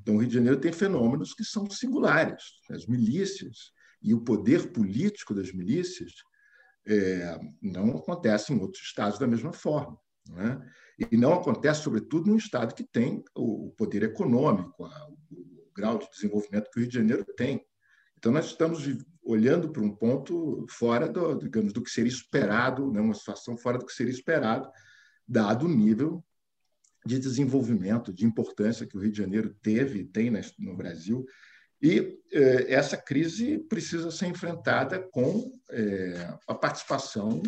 Então, 0.00 0.14
o 0.14 0.18
Rio 0.18 0.28
de 0.28 0.34
Janeiro 0.34 0.60
tem 0.60 0.72
fenômenos 0.72 1.34
que 1.34 1.44
são 1.44 1.68
singulares. 1.68 2.44
As 2.70 2.86
milícias 2.86 3.72
e 4.02 4.14
o 4.14 4.20
poder 4.20 4.72
político 4.72 5.34
das 5.34 5.52
milícias 5.52 6.12
é, 6.86 7.38
não 7.60 7.96
acontece 7.96 8.52
em 8.52 8.60
outros 8.60 8.82
estados 8.82 9.18
da 9.18 9.26
mesma 9.26 9.52
forma. 9.52 9.98
Não 10.28 10.40
é? 10.40 10.60
E 11.10 11.16
não 11.16 11.32
acontece, 11.32 11.82
sobretudo, 11.82 12.28
num 12.28 12.36
estado 12.36 12.74
que 12.74 12.84
tem 12.84 13.22
o 13.34 13.72
poder 13.76 14.02
econômico, 14.02 14.84
o 15.30 15.70
grau 15.74 15.98
de 15.98 16.10
desenvolvimento 16.10 16.70
que 16.70 16.78
o 16.78 16.80
Rio 16.80 16.88
de 16.88 16.96
Janeiro 16.96 17.24
tem. 17.36 17.64
Então, 18.16 18.32
nós 18.32 18.46
estamos 18.46 18.84
olhando 19.22 19.70
para 19.70 19.82
um 19.82 19.94
ponto 19.94 20.66
fora 20.68 21.08
do, 21.08 21.34
digamos, 21.36 21.72
do 21.72 21.82
que 21.82 21.90
seria 21.90 22.10
esperado, 22.10 22.90
né? 22.90 23.00
uma 23.00 23.14
situação 23.14 23.56
fora 23.56 23.78
do 23.78 23.86
que 23.86 23.92
seria 23.92 24.12
esperado, 24.12 24.68
dado 25.26 25.66
o 25.66 25.68
nível 25.68 26.24
de 27.06 27.18
desenvolvimento, 27.18 28.12
de 28.12 28.26
importância 28.26 28.86
que 28.86 28.96
o 28.96 29.00
Rio 29.00 29.12
de 29.12 29.18
Janeiro 29.18 29.54
teve 29.62 30.00
e 30.00 30.04
tem 30.04 30.32
no 30.58 30.76
Brasil. 30.76 31.24
E 31.80 32.18
eh, 32.32 32.72
essa 32.72 32.96
crise 32.96 33.58
precisa 33.68 34.10
ser 34.10 34.26
enfrentada 34.26 34.98
com 35.12 35.52
eh, 35.70 36.34
a 36.46 36.54
participação 36.54 37.40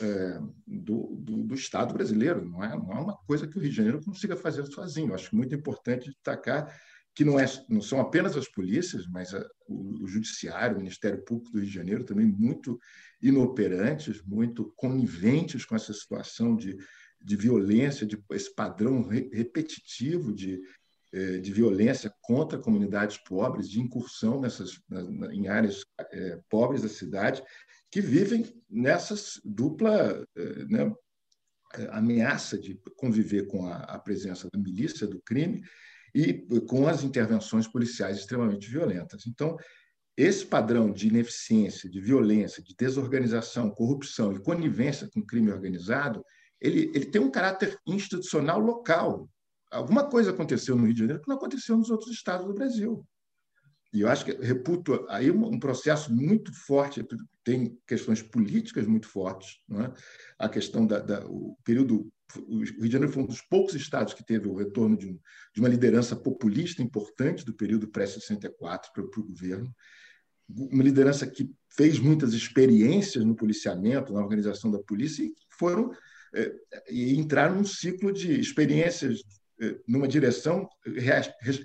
eh, 0.00 0.40
do, 0.66 1.16
do, 1.16 1.44
do, 1.44 1.54
Estado 1.54 1.92
brasileiro. 1.92 2.44
Não 2.44 2.64
é, 2.64 2.68
não 2.70 2.92
é 2.92 3.00
uma 3.00 3.16
coisa 3.26 3.46
que 3.46 3.58
o 3.58 3.60
Rio 3.60 3.70
de 3.70 3.76
Janeiro 3.76 4.02
consiga 4.02 4.36
fazer 4.36 4.64
sozinho. 4.66 5.14
Acho 5.14 5.36
muito 5.36 5.54
importante 5.54 6.10
destacar 6.10 6.74
que 7.14 7.24
não, 7.24 7.38
é, 7.38 7.46
não 7.68 7.82
são 7.82 8.00
apenas 8.00 8.36
as 8.36 8.48
polícias, 8.48 9.06
mas 9.08 9.34
a, 9.34 9.44
o, 9.66 10.04
o, 10.04 10.06
Judiciário, 10.06 10.76
o 10.76 10.80
Ministério 10.80 11.22
Público 11.24 11.50
do 11.50 11.58
Rio 11.58 11.66
de 11.66 11.74
Janeiro 11.74 12.04
também 12.04 12.24
muito 12.24 12.78
inoperantes, 13.20 14.22
muito 14.22 14.72
coniventes 14.76 15.64
com 15.64 15.74
essa 15.74 15.92
situação 15.92 16.56
de, 16.56 16.76
de 17.20 17.36
violência, 17.36 18.06
de 18.06 18.16
esse 18.30 18.54
padrão 18.54 19.02
re, 19.02 19.28
repetitivo 19.32 20.32
de, 20.32 20.60
de 21.12 21.52
violência 21.52 22.12
contra 22.20 22.58
comunidades 22.58 23.16
pobres, 23.18 23.68
de 23.68 23.80
incursão 23.80 24.40
nessas, 24.40 24.80
em 25.32 25.48
áreas 25.48 25.84
é, 26.12 26.38
pobres 26.50 26.82
da 26.82 26.88
cidade, 26.88 27.42
que 27.90 28.00
vivem 28.00 28.44
nessa 28.68 29.14
dupla 29.44 30.24
é, 30.36 30.64
né, 30.66 30.94
ameaça 31.90 32.58
de 32.58 32.80
conviver 32.96 33.46
com 33.46 33.66
a, 33.66 33.98
presença 33.98 34.48
da 34.52 34.58
milícia, 34.58 35.06
do 35.06 35.20
crime, 35.20 35.62
e 36.14 36.34
com 36.66 36.88
as 36.88 37.02
intervenções 37.02 37.66
policiais 37.68 38.18
extremamente 38.18 38.68
violentas. 38.68 39.26
Então, 39.26 39.56
esse 40.16 40.44
padrão 40.44 40.90
de 40.90 41.08
ineficiência, 41.08 41.88
de 41.88 42.00
violência, 42.00 42.62
de 42.62 42.74
desorganização, 42.74 43.70
corrupção 43.70 44.32
e 44.32 44.40
conivência 44.40 45.08
com 45.12 45.24
crime 45.24 45.52
organizado, 45.52 46.24
ele, 46.60 46.90
ele 46.94 47.06
tem 47.06 47.20
um 47.20 47.30
caráter 47.30 47.78
institucional 47.86 48.58
local. 48.58 49.28
Alguma 49.70 50.08
coisa 50.08 50.30
aconteceu 50.30 50.76
no 50.76 50.84
Rio 50.84 50.94
de 50.94 51.00
Janeiro 51.00 51.22
que 51.22 51.28
não 51.28 51.36
aconteceu 51.36 51.76
nos 51.76 51.90
outros 51.90 52.10
estados 52.10 52.46
do 52.46 52.54
Brasil. 52.54 53.06
E 53.92 54.02
eu 54.02 54.08
acho 54.08 54.24
que 54.24 54.32
reputo 54.32 55.06
aí 55.08 55.30
um 55.30 55.58
processo 55.58 56.14
muito 56.14 56.52
forte, 56.52 57.06
tem 57.42 57.78
questões 57.86 58.22
políticas 58.22 58.86
muito 58.86 59.08
fortes. 59.08 59.60
Não 59.66 59.82
é? 59.82 59.94
A 60.38 60.48
questão 60.48 60.86
da, 60.86 60.98
da 60.98 61.26
o 61.26 61.56
período 61.64 62.10
o 62.46 62.58
Rio 62.58 62.82
de 62.82 62.90
Janeiro 62.90 63.12
foi 63.12 63.22
um 63.22 63.26
dos 63.26 63.40
poucos 63.40 63.74
estados 63.74 64.12
que 64.12 64.22
teve 64.22 64.46
o 64.46 64.54
retorno 64.54 64.96
de, 64.96 65.06
um, 65.06 65.18
de 65.54 65.60
uma 65.60 65.68
liderança 65.68 66.14
populista 66.14 66.82
importante 66.82 67.44
do 67.44 67.54
período 67.54 67.88
pré-64 67.88 68.92
para 68.92 69.02
o 69.02 69.24
governo, 69.24 69.74
uma 70.46 70.82
liderança 70.82 71.26
que 71.26 71.50
fez 71.70 71.98
muitas 71.98 72.34
experiências 72.34 73.24
no 73.24 73.34
policiamento, 73.34 74.12
na 74.12 74.20
organização 74.20 74.70
da 74.70 74.78
polícia, 74.78 75.22
e 75.22 75.32
foram 75.50 75.90
é, 76.34 76.54
e 76.90 77.16
entraram 77.16 77.56
num 77.56 77.64
ciclo 77.64 78.12
de 78.12 78.38
experiências 78.38 79.22
numa 79.86 80.08
direção, 80.08 80.68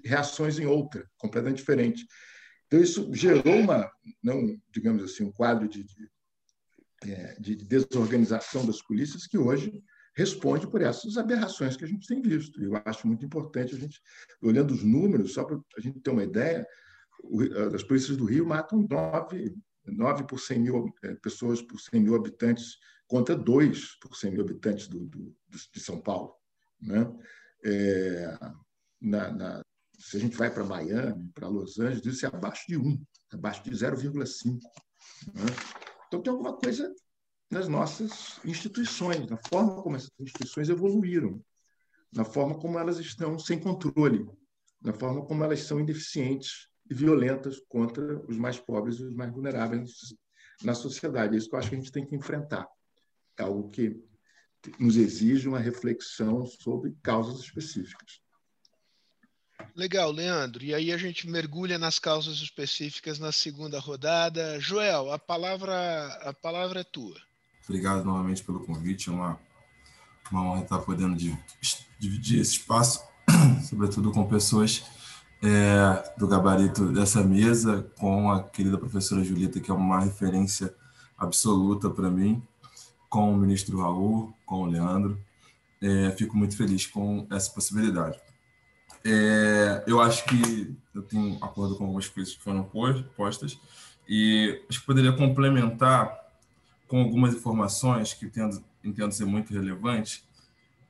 reações 0.03 0.59
em 0.59 0.65
outra, 0.65 1.09
completamente 1.17 1.57
diferente. 1.57 2.05
Então 2.67 2.79
isso 2.81 3.13
gerou 3.13 3.55
uma, 3.55 3.91
não 4.21 4.59
digamos 4.71 5.03
assim, 5.03 5.23
um 5.23 5.31
quadro 5.31 5.67
de, 5.67 5.83
de, 5.83 7.11
é, 7.11 7.35
de 7.39 7.55
desorganização 7.55 8.65
das 8.65 8.81
polícias 8.81 9.27
que 9.27 9.37
hoje 9.37 9.71
responde 10.15 10.67
por 10.67 10.81
essas 10.81 11.17
aberrações 11.17 11.75
que 11.75 11.83
a 11.83 11.87
gente 11.87 12.07
tem 12.07 12.21
visto. 12.21 12.61
Eu 12.61 12.79
acho 12.85 13.07
muito 13.07 13.25
importante 13.25 13.75
a 13.75 13.79
gente, 13.79 13.99
olhando 14.41 14.73
os 14.73 14.83
números, 14.83 15.33
só 15.33 15.43
para 15.43 15.59
a 15.77 15.81
gente 15.81 15.99
ter 15.99 16.11
uma 16.11 16.23
ideia, 16.23 16.65
as 17.73 17.83
polícias 17.83 18.17
do 18.17 18.25
Rio 18.25 18.45
matam 18.45 18.85
nove, 18.89 19.55
nove 19.85 20.23
por 20.25 20.39
100 20.39 20.59
mil 20.59 20.93
pessoas 21.21 21.61
por 21.61 21.79
100 21.79 21.99
mil 22.01 22.15
habitantes, 22.15 22.77
contra 23.07 23.35
dois 23.35 23.97
por 23.99 24.15
100 24.15 24.31
mil 24.31 24.41
habitantes 24.41 24.87
do, 24.87 25.05
do, 25.05 25.35
de 25.49 25.79
São 25.79 25.99
Paulo. 25.99 26.33
Né? 26.81 27.07
É, 27.63 28.37
na, 29.01 29.31
na, 29.31 29.61
se 29.97 30.17
a 30.17 30.19
gente 30.19 30.35
vai 30.35 30.53
para 30.53 30.63
Miami, 30.63 31.29
para 31.33 31.47
Los 31.47 31.79
Angeles, 31.79 32.05
isso 32.05 32.25
é 32.25 32.29
abaixo 32.29 32.63
de 32.67 32.77
1, 32.77 33.03
abaixo 33.33 33.63
de 33.63 33.71
0,5. 33.71 34.59
Né? 35.33 35.45
Então, 36.07 36.21
tem 36.21 36.31
alguma 36.31 36.55
coisa 36.57 36.93
nas 37.49 37.67
nossas 37.67 38.39
instituições, 38.43 39.29
na 39.29 39.37
forma 39.47 39.81
como 39.81 39.95
essas 39.95 40.09
instituições 40.19 40.69
evoluíram, 40.69 41.43
na 42.11 42.25
forma 42.25 42.59
como 42.59 42.77
elas 42.77 42.99
estão 42.99 43.37
sem 43.39 43.59
controle, 43.59 44.27
na 44.81 44.93
forma 44.93 45.25
como 45.25 45.43
elas 45.43 45.61
são 45.61 45.79
ineficientes 45.79 46.67
e 46.89 46.93
violentas 46.93 47.59
contra 47.67 48.19
os 48.27 48.37
mais 48.37 48.59
pobres 48.59 48.97
e 48.97 49.03
os 49.03 49.15
mais 49.15 49.31
vulneráveis 49.31 50.15
na 50.63 50.73
sociedade. 50.73 51.35
É 51.35 51.37
isso 51.37 51.49
que 51.49 51.55
eu 51.55 51.59
acho 51.59 51.69
que 51.69 51.75
a 51.75 51.79
gente 51.79 51.91
tem 51.91 52.05
que 52.05 52.15
enfrentar. 52.15 52.67
É 53.37 53.43
algo 53.43 53.69
que 53.69 54.03
nos 54.79 54.95
exige 54.95 55.47
uma 55.47 55.59
reflexão 55.59 56.45
sobre 56.45 56.95
causas 57.01 57.39
específicas. 57.39 58.21
Legal, 59.75 60.11
Leandro. 60.11 60.63
E 60.63 60.73
aí 60.73 60.91
a 60.91 60.97
gente 60.97 61.29
mergulha 61.29 61.77
nas 61.77 61.99
causas 61.99 62.37
específicas 62.37 63.19
na 63.19 63.31
segunda 63.31 63.79
rodada. 63.79 64.59
Joel, 64.59 65.11
a 65.11 65.19
palavra, 65.19 66.05
a 66.23 66.33
palavra 66.33 66.81
é 66.81 66.83
tua. 66.83 67.15
Obrigado 67.67 68.03
novamente 68.03 68.43
pelo 68.43 68.65
convite. 68.65 69.09
É 69.09 69.11
uma, 69.11 69.39
uma 70.31 70.43
honra 70.43 70.63
estar 70.63 70.79
podendo 70.79 71.15
dividir 71.99 72.39
esse 72.39 72.53
espaço, 72.53 73.01
sobretudo 73.69 74.11
com 74.11 74.27
pessoas 74.27 74.83
é, 75.41 76.13
do 76.17 76.27
gabarito 76.27 76.91
dessa 76.91 77.23
mesa, 77.23 77.89
com 77.97 78.31
a 78.31 78.43
querida 78.43 78.77
professora 78.77 79.23
Julita, 79.23 79.59
que 79.59 79.71
é 79.71 79.73
uma 79.73 80.01
referência 80.01 80.73
absoluta 81.17 81.89
para 81.89 82.09
mim, 82.09 82.41
com 83.13 83.31
o 83.31 83.37
ministro 83.37 83.79
Raul, 83.79 84.33
com 84.43 84.63
o 84.63 84.65
Leandro. 84.65 85.23
É, 85.79 86.09
fico 86.17 86.35
muito 86.35 86.57
feliz 86.57 86.87
com 86.87 87.27
essa 87.29 87.51
possibilidade. 87.51 88.19
É, 89.05 89.83
eu 89.85 90.01
acho 90.01 90.25
que 90.25 90.75
eu 90.95 91.03
tenho 91.03 91.37
acordo 91.39 91.75
com 91.75 91.83
algumas 91.83 92.07
coisas 92.07 92.33
que 92.33 92.41
foram 92.41 92.63
postas 93.15 93.59
e 94.09 94.59
acho 94.67 94.79
que 94.79 94.85
poderia 94.87 95.13
complementar 95.13 96.11
com 96.87 97.01
algumas 97.01 97.35
informações 97.35 98.15
que 98.15 98.25
entendo, 98.25 98.63
entendo 98.83 99.11
ser 99.11 99.25
muito 99.25 99.53
relevante, 99.53 100.23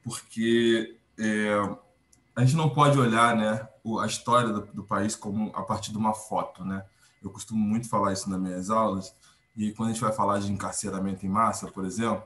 porque 0.02 0.96
é, 1.20 1.76
a 2.34 2.46
gente 2.46 2.56
não 2.56 2.70
pode 2.70 2.98
olhar 2.98 3.36
né, 3.36 3.68
a 4.02 4.06
história 4.06 4.48
do, 4.48 4.62
do, 4.68 4.84
país 4.84 5.14
como 5.14 5.52
a 5.54 5.64
partir 5.64 5.92
de 5.92 5.98
uma 5.98 6.14
foto. 6.14 6.64
Né? 6.64 6.86
Eu 7.22 7.30
costumo 7.30 7.60
muito 7.60 7.90
falar 7.90 8.14
isso 8.14 8.30
nas 8.30 8.40
minhas 8.40 8.70
aulas, 8.70 9.14
e 9.56 9.72
quando 9.72 9.90
a 9.90 9.94
gente 9.94 10.02
vai 10.02 10.12
falar 10.12 10.40
de 10.40 10.52
encarceramento 10.52 11.26
em 11.26 11.30
massa, 11.30 11.68
por 11.68 11.86
exemplo, 11.86 12.24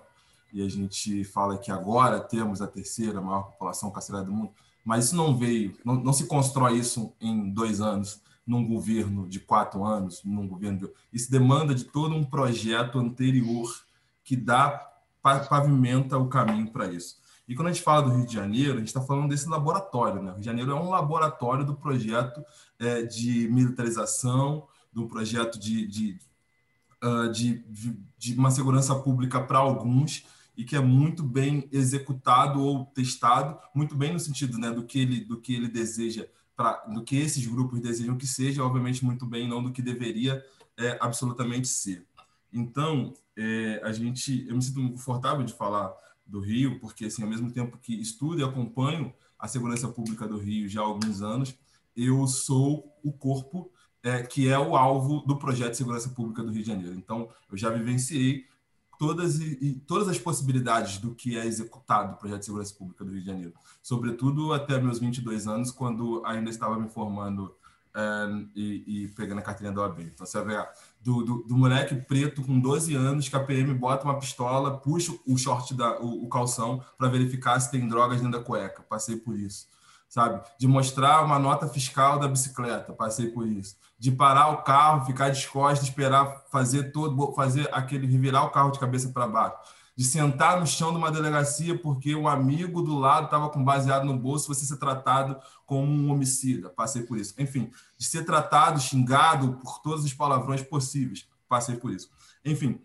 e 0.52 0.66
a 0.66 0.70
gente 0.70 1.24
fala 1.26 1.58
que 1.58 1.72
agora 1.72 2.20
temos 2.20 2.62
a 2.62 2.68
terceira 2.68 3.20
maior 3.20 3.44
população 3.44 3.92
carcerária 3.92 4.26
do 4.26 4.34
mundo, 4.34 4.52
mas 4.84 5.06
isso 5.06 5.16
não 5.16 5.36
veio, 5.36 5.78
não, 5.84 5.96
não 5.96 6.14
se 6.14 6.26
constrói 6.26 6.78
isso 6.78 7.14
em 7.20 7.50
dois 7.50 7.82
anos, 7.82 8.22
num 8.46 8.66
governo 8.66 9.28
de 9.28 9.42
quatro 9.42 9.84
anos, 9.84 10.24
num 10.24 10.48
governo 10.48 10.80
de... 10.80 10.90
isso 11.12 11.30
demanda 11.30 11.76
de 11.76 11.84
todo 11.84 12.16
um 12.16 12.24
projeto 12.24 12.98
anterior 12.98 13.70
que 14.24 14.38
dá 14.38 14.88
pavimenta 15.22 16.18
o 16.18 16.30
caminho 16.30 16.72
para 16.72 16.88
isso. 16.88 17.18
E 17.48 17.56
quando 17.56 17.68
a 17.68 17.72
gente 17.72 17.84
fala 17.84 18.04
do 18.04 18.16
Rio 18.16 18.26
de 18.26 18.34
Janeiro, 18.34 18.74
a 18.74 18.78
gente 18.78 18.88
está 18.88 19.02
falando 19.02 19.30
desse 19.30 19.48
laboratório. 19.48 20.22
Né? 20.22 20.32
O 20.32 20.34
Rio 20.34 20.40
de 20.40 20.46
Janeiro 20.46 20.72
é 20.72 20.76
um 20.76 20.90
laboratório 20.90 21.66
do 21.66 21.76
projeto 21.76 22.44
é, 22.80 23.04
de 23.04 23.48
militarização, 23.50 24.68
do 24.92 25.08
projeto 25.08 25.58
de, 25.60 25.88
de, 25.88 26.20
uh, 27.04 27.32
de, 27.32 27.64
de, 28.18 28.34
uma 28.36 28.52
segurança 28.52 28.96
pública 28.96 29.42
para 29.42 29.60
alguns 29.60 30.26
e 30.56 30.64
que 30.64 30.76
é 30.76 30.80
muito 30.80 31.24
bem 31.24 31.68
executado 31.72 32.62
ou 32.62 32.86
testado, 32.86 33.58
muito 33.74 33.96
bem 33.96 34.14
no 34.14 34.20
sentido 34.20 34.58
né, 34.58 34.72
do, 34.72 34.84
que 34.84 35.00
ele, 35.00 35.20
do 35.22 35.40
que 35.40 35.54
ele 35.54 35.68
deseja, 35.68 36.28
pra, 36.56 36.74
do 36.86 37.04
que 37.04 37.16
esses 37.16 37.46
grupos 37.46 37.80
desejam 37.80 38.18
que 38.18 38.26
seja, 38.26 38.64
obviamente 38.64 39.06
muito 39.06 39.26
bem, 39.26 39.48
não 39.48 39.62
do 39.62 39.72
que 39.72 39.82
deveria 39.82 40.44
é, 40.76 40.98
absolutamente 41.00 41.68
ser. 41.68 42.06
Então, 42.52 43.14
é, 43.36 43.80
a 43.84 43.92
gente, 43.92 44.48
eu 44.48 44.56
me 44.56 44.62
sinto 44.62 44.82
confortável 44.92 45.46
de 45.46 45.54
falar 45.54 45.94
do 46.26 46.40
Rio, 46.40 46.80
porque 46.80 47.06
assim, 47.06 47.22
ao 47.22 47.30
mesmo 47.30 47.52
tempo 47.52 47.78
que 47.78 47.94
estudo 47.94 48.42
e 48.42 48.44
acompanho 48.44 49.14
a 49.38 49.48
segurança 49.48 49.88
pública 49.88 50.28
do 50.28 50.38
Rio 50.38 50.68
já 50.68 50.82
há 50.82 50.86
alguns 50.86 51.22
anos, 51.22 51.56
eu 51.96 52.26
sou 52.28 52.98
o 53.04 53.12
corpo 53.12 53.72
é, 54.08 54.24
que 54.24 54.48
é 54.48 54.58
o 54.58 54.76
alvo 54.76 55.22
do 55.22 55.38
projeto 55.38 55.72
de 55.72 55.78
segurança 55.78 56.10
pública 56.10 56.42
do 56.42 56.52
Rio 56.52 56.62
de 56.62 56.68
Janeiro. 56.68 56.96
Então, 56.96 57.30
eu 57.52 57.58
já 57.58 57.70
vivenciei 57.70 58.46
todas, 58.98 59.40
e, 59.40 59.82
todas 59.86 60.08
as 60.08 60.18
possibilidades 60.18 60.98
do 60.98 61.14
que 61.14 61.38
é 61.38 61.46
executado 61.46 62.14
o 62.14 62.18
projeto 62.18 62.40
de 62.40 62.46
segurança 62.46 62.74
pública 62.74 63.04
do 63.04 63.12
Rio 63.12 63.22
de 63.22 63.28
Janeiro, 63.28 63.54
sobretudo 63.84 64.54
até 64.54 64.80
meus 64.80 65.00
22 65.00 65.48
anos, 65.48 65.72
quando 65.72 66.24
ainda 66.26 66.50
estava 66.50 66.80
me 66.80 66.88
formando 66.90 67.54
é, 67.94 68.02
e, 68.56 69.04
e, 69.04 69.08
pegando 69.10 69.40
a 69.40 69.42
carteirinha 69.42 69.76
da 69.76 69.82
OAB. 69.82 70.00
Então, 70.02 70.26
você 70.26 70.42
vê 70.44 70.56
do, 71.02 71.24
do, 71.24 71.44
do, 71.44 71.58
moleque 71.58 71.96
preto 71.96 72.42
com 72.44 72.60
12 72.60 72.96
anos 72.96 73.28
que 73.28 73.36
a 73.36 73.44
PM 73.44 73.74
bota 73.74 74.06
uma 74.06 74.20
pistola, 74.20 74.78
puxa 74.78 75.14
o 75.26 75.38
short, 75.38 75.74
da, 75.74 76.00
o, 76.00 76.26
o 76.26 76.30
calção 76.30 76.82
para 76.98 77.10
verificar 77.10 77.60
se 77.60 77.72
tem 77.72 77.88
drogas 77.88 78.22
dentro 78.22 78.38
da 78.38 78.44
cueca. 78.44 78.84
Passei 78.84 79.18
por 79.18 79.38
isso 79.38 79.68
sabe? 80.08 80.42
De 80.60 80.68
mostrar 80.68 81.24
uma 81.24 81.38
nota 81.38 81.68
fiscal 81.68 82.20
da 82.20 82.28
bicicleta, 82.28 82.94
passei 82.94 83.28
por 83.28 83.48
isso. 83.48 83.76
De 84.00 84.12
parar 84.12 84.50
o 84.50 84.64
carro, 84.64 85.06
ficar 85.06 85.30
de 85.30 85.40
esperar 85.84 86.44
fazer 86.52 86.92
todo, 86.92 87.34
fazer 87.34 87.70
aquele 87.72 88.08
revirar 88.08 88.46
o 88.46 88.50
carro 88.50 88.72
de 88.72 88.80
cabeça 88.80 89.10
para 89.10 89.28
baixo. 89.28 89.58
De 89.96 90.04
sentar 90.04 90.60
no 90.60 90.68
chão 90.68 90.92
de 90.92 90.98
uma 90.98 91.12
delegacia 91.12 91.78
porque 91.78 92.16
um 92.16 92.28
amigo 92.28 92.84
do 92.84 92.98
lado 92.98 93.26
estava 93.26 93.50
com 93.50 93.64
baseado 93.64 94.06
no 94.06 94.18
bolso, 94.18 94.48
você 94.48 94.64
ser 94.64 94.78
tratado 94.78 95.40
como 95.66 95.92
um 95.92 96.12
homicida, 96.12 96.70
passei 96.70 97.02
por 97.02 97.18
isso. 97.18 97.34
Enfim, 97.38 97.72
de 97.98 98.06
ser 98.06 98.24
tratado, 98.24 98.80
xingado 98.80 99.54
por 99.54 99.80
todos 99.80 100.06
os 100.06 100.14
palavrões 100.14 100.62
possíveis, 100.62 101.28
passei 101.50 101.78
por 101.78 101.92
isso. 101.92 102.12
Enfim, 102.46 102.80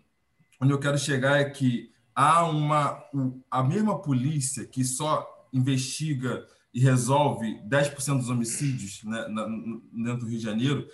onde 0.59 0.73
eu 0.73 0.79
quero 0.79 0.97
chegar 0.97 1.39
é 1.39 1.49
que 1.49 1.91
há 2.15 2.45
uma 2.45 3.03
a 3.49 3.63
mesma 3.63 3.99
polícia 3.99 4.65
que 4.65 4.83
só 4.83 5.27
investiga 5.53 6.45
e 6.73 6.79
resolve 6.79 7.61
10% 7.69 8.17
dos 8.17 8.29
homicídios 8.29 9.03
né, 9.03 9.27
na, 9.27 9.45
dentro 9.91 10.21
do 10.21 10.27
Rio 10.27 10.39
de 10.39 10.43
Janeiro, 10.43 10.87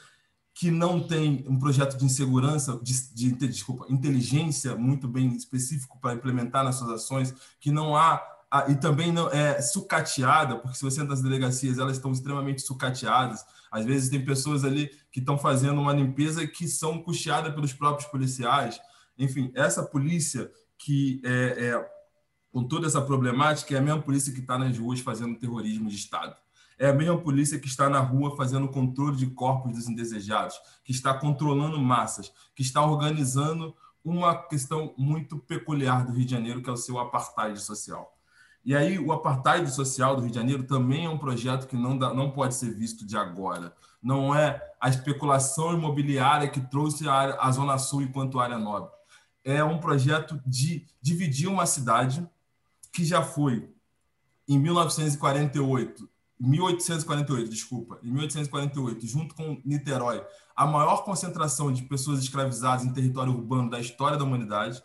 que 0.54 0.70
não 0.70 1.00
tem 1.00 1.46
um 1.48 1.58
projeto 1.58 1.98
de 1.98 2.04
insegurança, 2.04 2.78
de, 2.84 3.14
de 3.14 3.48
desculpa, 3.48 3.86
inteligência 3.90 4.76
muito 4.76 5.08
bem 5.08 5.34
específico 5.34 5.98
para 6.02 6.14
implementar 6.14 6.66
nas 6.66 6.76
suas 6.76 6.92
ações, 6.92 7.34
que 7.62 7.72
não 7.72 7.96
há 7.96 8.22
e 8.68 8.76
também 8.76 9.12
não 9.12 9.30
é 9.30 9.62
sucateada, 9.62 10.58
porque 10.58 10.76
se 10.76 10.84
você 10.84 11.02
entra 11.02 11.12
nas 11.12 11.22
delegacias, 11.22 11.78
elas 11.78 11.98
estão 11.98 12.12
extremamente 12.12 12.64
sucateadas. 12.64 13.46
Às 13.72 13.86
vezes 13.86 14.10
tem 14.10 14.26
pessoas 14.26 14.66
ali 14.66 14.90
que 15.12 15.20
estão 15.20 15.38
fazendo 15.38 15.80
uma 15.80 15.94
limpeza 15.94 16.46
que 16.48 16.68
são 16.68 17.02
custeadas 17.02 17.54
pelos 17.54 17.74
próprios 17.74 18.10
policiais. 18.10 18.82
Enfim, 19.20 19.52
essa 19.54 19.84
polícia 19.84 20.52
que 20.80 21.22
é, 21.24 21.68
é 21.68 21.92
com 22.52 22.64
toda 22.64 22.88
essa 22.88 23.02
problemática, 23.02 23.76
é 23.76 23.78
a 23.78 23.82
mesma 23.82 24.02
polícia 24.02 24.34
que 24.34 24.40
está 24.40 24.58
nas 24.58 24.78
ruas 24.78 25.00
fazendo 25.00 25.38
terrorismo 25.38 25.90
de 25.90 25.96
Estado. 25.96 26.36
É 26.78 26.88
a 26.88 26.94
mesma 26.94 27.18
polícia 27.18 27.60
que 27.60 27.68
está 27.68 27.90
na 27.90 28.00
rua 28.00 28.36
fazendo 28.38 28.70
controle 28.70 29.18
de 29.18 29.28
corpos 29.28 29.74
dos 29.74 29.90
indesejados, 29.90 30.56
que 30.84 30.92
está 30.92 31.14
controlando 31.14 31.78
massas, 31.78 32.32
que 32.56 32.62
está 32.62 32.84
organizando 32.84 33.76
uma 34.04 34.34
questão 34.48 34.94
muito 34.98 35.38
peculiar 35.38 36.06
do 36.06 36.14
Rio 36.14 36.26
de 36.26 36.32
Janeiro, 36.32 36.62
que 36.62 36.70
é 36.70 36.74
o 36.74 36.78
seu 36.78 36.98
apartheid 36.98 37.60
social. 37.60 38.16
E 38.64 38.76
aí, 38.76 38.98
o 38.98 39.12
apartheid 39.12 39.70
social 39.72 40.16
do 40.16 40.22
Rio 40.22 40.32
de 40.32 40.38
Janeiro 40.38 40.64
também 40.64 41.06
é 41.06 41.10
um 41.10 41.18
projeto 41.18 41.68
que 41.68 41.76
não, 41.76 41.98
dá, 41.98 42.14
não 42.14 42.32
pode 42.32 42.56
ser 42.56 42.74
visto 42.74 43.06
de 43.06 43.18
agora. 43.18 43.74
Não 44.02 44.34
é 44.34 44.62
a 44.80 44.90
especulação 44.90 45.74
imobiliária 45.74 46.48
que 46.48 46.62
trouxe 46.62 47.08
a, 47.08 47.14
área, 47.14 47.38
a 47.40 47.52
Zona 47.52 47.78
Sul 47.78 48.02
enquanto 48.02 48.40
área 48.40 48.58
nobre. 48.58 48.90
É 49.44 49.64
um 49.64 49.80
projeto 49.80 50.42
de 50.46 50.86
dividir 51.02 51.48
uma 51.48 51.66
cidade 51.66 52.26
que 52.92 53.06
já 53.06 53.22
foi 53.22 53.70
em 54.48 54.58
1948, 54.58 56.10
1848, 56.40 57.50
desculpa, 57.50 58.00
em 58.02 58.12
1848, 58.12 59.06
junto 59.06 59.36
com 59.36 59.62
Niterói, 59.66 60.26
a 60.56 60.66
maior 60.66 61.04
concentração 61.04 61.72
de 61.72 61.84
pessoas 61.84 62.20
escravizadas 62.20 62.86
em 62.86 62.94
território 62.94 63.34
urbano 63.34 63.70
da 63.70 63.80
história 63.80 64.18
da 64.18 64.24
humanidade. 64.24 64.82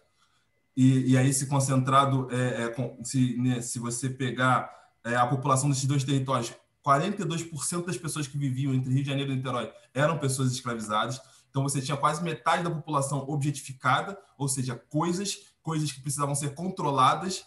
E, 0.76 1.12
e 1.12 1.16
aí, 1.16 1.32
se 1.32 1.46
concentrado, 1.46 2.28
é, 2.30 2.64
é, 2.64 3.04
se, 3.04 3.36
né, 3.38 3.60
se 3.62 3.78
você 3.78 4.10
pegar 4.10 4.70
é, 5.04 5.14
a 5.14 5.26
população 5.26 5.68
desses 5.68 5.84
dois 5.84 6.02
territórios, 6.02 6.52
42% 6.84 7.86
das 7.86 7.96
pessoas 7.96 8.26
que 8.26 8.36
viviam 8.36 8.74
entre 8.74 8.92
Rio 8.92 9.02
de 9.02 9.08
Janeiro 9.08 9.32
e 9.32 9.36
Niterói 9.36 9.72
eram 9.94 10.18
pessoas 10.18 10.52
escravizadas. 10.52 11.20
Então, 11.48 11.62
você 11.62 11.80
tinha 11.80 11.96
quase 11.96 12.22
metade 12.22 12.64
da 12.64 12.70
população 12.70 13.24
objetificada, 13.28 14.18
ou 14.36 14.48
seja, 14.48 14.74
coisas, 14.90 15.54
coisas 15.62 15.92
que 15.92 16.00
precisavam 16.00 16.34
ser 16.34 16.52
controladas 16.54 17.44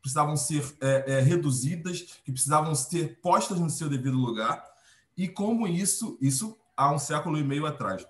precisavam 0.00 0.36
ser 0.36 0.64
é, 0.80 1.14
é, 1.14 1.20
reduzidas, 1.20 2.02
que 2.24 2.32
precisavam 2.32 2.74
ser 2.74 3.20
postas 3.20 3.58
no 3.58 3.70
seu 3.70 3.88
devido 3.88 4.16
lugar, 4.16 4.64
e 5.16 5.26
como 5.26 5.66
isso, 5.66 6.16
isso 6.20 6.56
há 6.76 6.92
um 6.92 6.98
século 6.98 7.36
e 7.38 7.44
meio 7.44 7.66
atrás. 7.66 8.06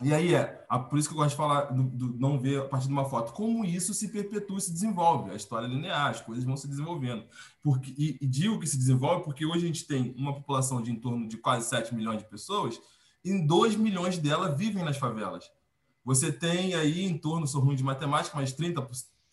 E 0.00 0.12
aí 0.12 0.34
é, 0.34 0.44
por 0.90 0.98
isso 0.98 1.08
que 1.08 1.14
eu 1.14 1.18
gosto 1.18 1.30
de 1.30 1.36
falar, 1.36 1.66
do, 1.66 1.84
do, 1.84 2.18
não 2.18 2.38
ver 2.38 2.60
a 2.60 2.64
partir 2.64 2.88
de 2.88 2.92
uma 2.92 3.04
foto, 3.04 3.32
como 3.32 3.64
isso 3.64 3.94
se 3.94 4.08
perpetua 4.08 4.58
e 4.58 4.60
se 4.60 4.72
desenvolve, 4.72 5.30
a 5.30 5.34
história 5.34 5.66
é 5.66 5.68
linear, 5.68 6.10
as 6.10 6.20
coisas 6.20 6.44
vão 6.44 6.56
se 6.56 6.66
desenvolvendo. 6.66 7.24
Porque, 7.62 7.94
e, 7.96 8.18
e, 8.20 8.26
digo 8.26 8.58
que 8.58 8.66
se 8.66 8.76
desenvolve 8.76 9.24
porque 9.24 9.46
hoje 9.46 9.64
a 9.64 9.66
gente 9.66 9.86
tem 9.86 10.14
uma 10.18 10.34
população 10.34 10.82
de 10.82 10.90
em 10.90 10.96
torno 10.96 11.28
de 11.28 11.36
quase 11.36 11.68
7 11.68 11.94
milhões 11.94 12.18
de 12.18 12.28
pessoas, 12.28 12.80
e 13.24 13.46
2 13.46 13.76
milhões 13.76 14.18
delas 14.18 14.58
vivem 14.58 14.84
nas 14.84 14.96
favelas. 14.96 15.50
Você 16.04 16.32
tem 16.32 16.74
aí 16.74 17.04
em 17.04 17.16
torno, 17.16 17.46
sou 17.46 17.62
ruim 17.62 17.76
de 17.76 17.84
matemática, 17.84 18.36
mas 18.36 18.52
30, 18.52 18.84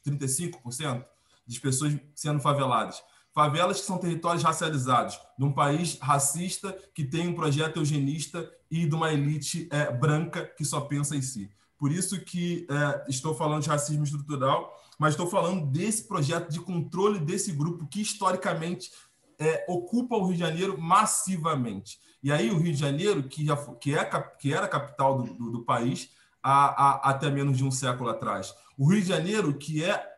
35% 0.05 1.03
de 1.49 1.59
pessoas 1.59 1.97
sendo 2.13 2.39
faveladas. 2.39 3.01
Favelas 3.33 3.79
que 3.79 3.85
são 3.85 3.97
territórios 3.97 4.43
racializados, 4.43 5.19
de 5.37 5.45
um 5.45 5.51
país 5.51 5.97
racista 5.99 6.77
que 6.93 7.03
tem 7.03 7.27
um 7.27 7.35
projeto 7.35 7.77
eugenista 7.77 8.49
e 8.69 8.85
de 8.85 8.93
uma 8.95 9.11
elite 9.11 9.67
é, 9.71 9.91
branca 9.91 10.45
que 10.45 10.63
só 10.63 10.81
pensa 10.81 11.15
em 11.15 11.21
si. 11.21 11.49
Por 11.77 11.91
isso 11.91 12.19
que 12.23 12.67
é, 12.69 13.05
estou 13.09 13.33
falando 13.33 13.63
de 13.63 13.69
racismo 13.69 14.03
estrutural, 14.03 14.75
mas 14.99 15.13
estou 15.13 15.27
falando 15.27 15.65
desse 15.65 16.07
projeto 16.07 16.51
de 16.51 16.59
controle 16.59 17.19
desse 17.19 17.51
grupo 17.51 17.87
que 17.87 18.01
historicamente 18.01 18.91
é, 19.39 19.65
ocupa 19.67 20.15
o 20.15 20.25
Rio 20.25 20.33
de 20.33 20.39
Janeiro 20.39 20.79
massivamente. 20.79 21.97
E 22.21 22.31
aí 22.31 22.51
o 22.51 22.57
Rio 22.57 22.73
de 22.73 22.79
Janeiro, 22.79 23.23
que, 23.23 23.45
já, 23.45 23.55
que, 23.55 23.97
é, 23.97 24.05
que 24.39 24.53
era 24.53 24.65
a 24.65 24.69
capital 24.69 25.21
do, 25.21 25.33
do, 25.33 25.51
do 25.51 25.63
país 25.63 26.09
há, 26.43 26.67
há, 26.67 27.09
até 27.09 27.29
menos 27.29 27.57
de 27.57 27.63
um 27.63 27.71
século 27.71 28.09
atrás. 28.09 28.53
O 28.77 28.89
Rio 28.89 29.01
de 29.01 29.07
Janeiro, 29.07 29.53
que 29.53 29.83
é 29.83 30.08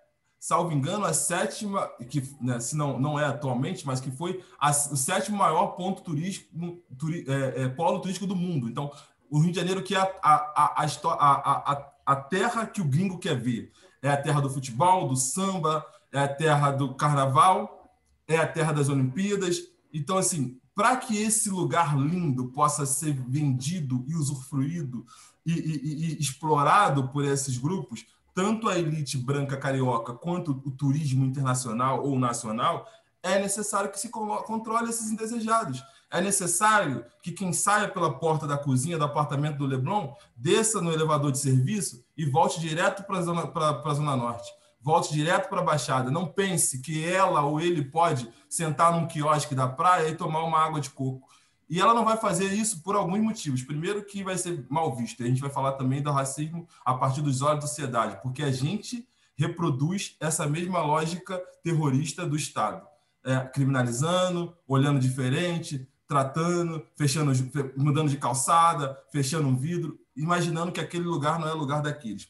salvo 0.42 0.74
engano, 0.74 1.06
a 1.06 1.14
sétima, 1.14 1.88
que 2.10 2.24
né, 2.42 2.60
se 2.60 2.76
não, 2.76 3.00
não 3.00 3.20
é 3.20 3.26
atualmente, 3.26 3.86
mas 3.86 4.02
que 4.02 4.10
foi 4.10 4.44
a, 4.60 4.72
o 4.72 4.98
sétimo 4.98 5.38
maior 5.38 5.68
ponto 5.76 6.02
turístico, 6.02 6.82
turi, 6.98 7.24
é, 7.28 7.62
é, 7.62 7.70
polo 7.70 8.00
turístico 8.00 8.26
do 8.26 8.36
mundo. 8.36 8.68
Então, 8.68 8.92
o 9.30 9.38
Rio 9.38 9.52
de 9.52 9.60
Janeiro 9.60 9.84
que 9.84 9.96
é 9.96 10.00
a, 10.00 10.08
a, 10.24 10.84
a, 10.84 11.92
a, 12.08 12.16
terra 12.16 12.66
que 12.66 12.82
o 12.82 12.86
gringo 12.86 13.20
quer 13.20 13.40
ver. 13.40 13.72
É 14.02 14.10
a 14.10 14.18
terra 14.18 14.42
do 14.42 14.50
futebol, 14.50 15.08
do 15.08 15.16
samba, 15.16 15.86
é 16.12 16.18
a 16.18 16.28
terra 16.28 16.72
do 16.72 16.96
carnaval, 16.96 17.96
é 18.28 18.38
a 18.38 18.48
terra 18.48 18.72
das 18.72 18.90
Olimpíadas. 18.90 19.60
Então, 19.94 20.18
assim, 20.18 20.60
para 20.74 20.98
que 20.98 21.22
esse 21.22 21.52
lugar 21.52 21.96
lindo 21.96 22.48
possa 22.48 22.84
ser 22.88 23.14
vendido 23.14 24.04
e 24.08 24.16
usufruído 24.16 25.06
e, 25.46 25.54
e, 25.54 26.16
e 26.16 26.20
explorado 26.20 27.10
por 27.10 27.24
esses 27.24 27.60
grupos, 27.60 28.08
tanto 28.34 28.70
a 28.70 28.78
elite 28.78 29.18
branca 29.18 29.58
carioca 29.58 30.14
quanto 30.14 30.52
o 30.66 30.72
turismo 30.72 31.26
internacional 31.26 32.06
ou 32.06 32.18
nacional, 32.18 32.88
é 33.24 33.40
necessário 33.40 33.92
que 33.92 34.00
se 34.00 34.10
controle 34.10 34.90
esses 34.90 35.12
indesejados. 35.12 35.84
É 36.10 36.20
necessário 36.20 37.06
que 37.22 37.32
quem 37.32 37.54
saia 37.54 37.88
pela 37.88 38.18
porta 38.18 38.46
da 38.46 38.58
cozinha 38.58 38.98
do 38.98 39.06
apartamento 39.06 39.60
do 39.60 39.66
Leblon 39.66 40.14
desça 40.36 40.82
no 40.82 40.92
elevador 40.92 41.32
de 41.32 41.38
serviço 41.38 42.04
e 42.18 42.26
volte 42.26 42.60
direto 42.60 43.04
para 43.04 43.20
a 43.20 43.22
zona, 43.22 43.52
zona 43.94 44.16
Norte. 44.16 44.52
Volte 44.82 45.14
direto 45.14 45.48
para 45.48 45.62
a 45.62 45.64
Baixada. 45.64 46.10
Não 46.10 46.26
pense 46.26 46.82
que 46.82 47.06
ela 47.06 47.44
ou 47.44 47.62
ele 47.62 47.86
pode 47.86 48.28
sentar 48.50 48.92
num 48.92 49.08
quiosque 49.08 49.56
da 49.56 49.68
praia 49.68 50.10
e 50.10 50.16
tomar 50.16 50.44
uma 50.44 50.60
água 50.60 50.82
de 50.82 50.90
coco. 50.90 51.30
E 51.72 51.80
ela 51.80 51.94
não 51.94 52.04
vai 52.04 52.18
fazer 52.18 52.52
isso 52.52 52.84
por 52.84 52.98
alguns 52.98 53.22
motivos. 53.22 53.64
Primeiro, 53.64 54.04
que 54.04 54.26
vai 54.26 54.38
ser 54.38 54.66
mal 54.70 54.94
visto. 54.94 55.24
A 55.24 55.26
gente 55.26 55.40
vai 55.40 55.50
falar 55.50 55.72
também 55.72 56.02
do 56.02 56.12
racismo 56.12 56.68
a 56.84 56.94
partir 56.96 57.22
dos 57.22 57.42
olhos 57.42 57.62
da 57.62 57.68
sociedade, 57.68 58.20
porque 58.22 58.44
a 58.44 58.52
gente 58.52 59.08
reproduz 59.38 60.18
essa 60.20 60.46
mesma 60.46 60.82
lógica 60.82 61.42
terrorista 61.64 62.28
do 62.28 62.36
Estado, 62.36 62.86
é, 63.24 63.40
criminalizando, 63.40 64.54
olhando 64.68 65.00
diferente, 65.00 65.88
tratando, 66.06 66.86
fechando, 66.98 67.32
mudando 67.78 68.10
de 68.10 68.18
calçada, 68.18 69.02
fechando 69.10 69.48
um 69.48 69.56
vidro, 69.56 69.98
imaginando 70.14 70.74
que 70.74 70.82
aquele 70.82 71.06
lugar 71.06 71.40
não 71.40 71.48
é 71.48 71.54
lugar 71.54 71.82
daqueles. 71.82 72.28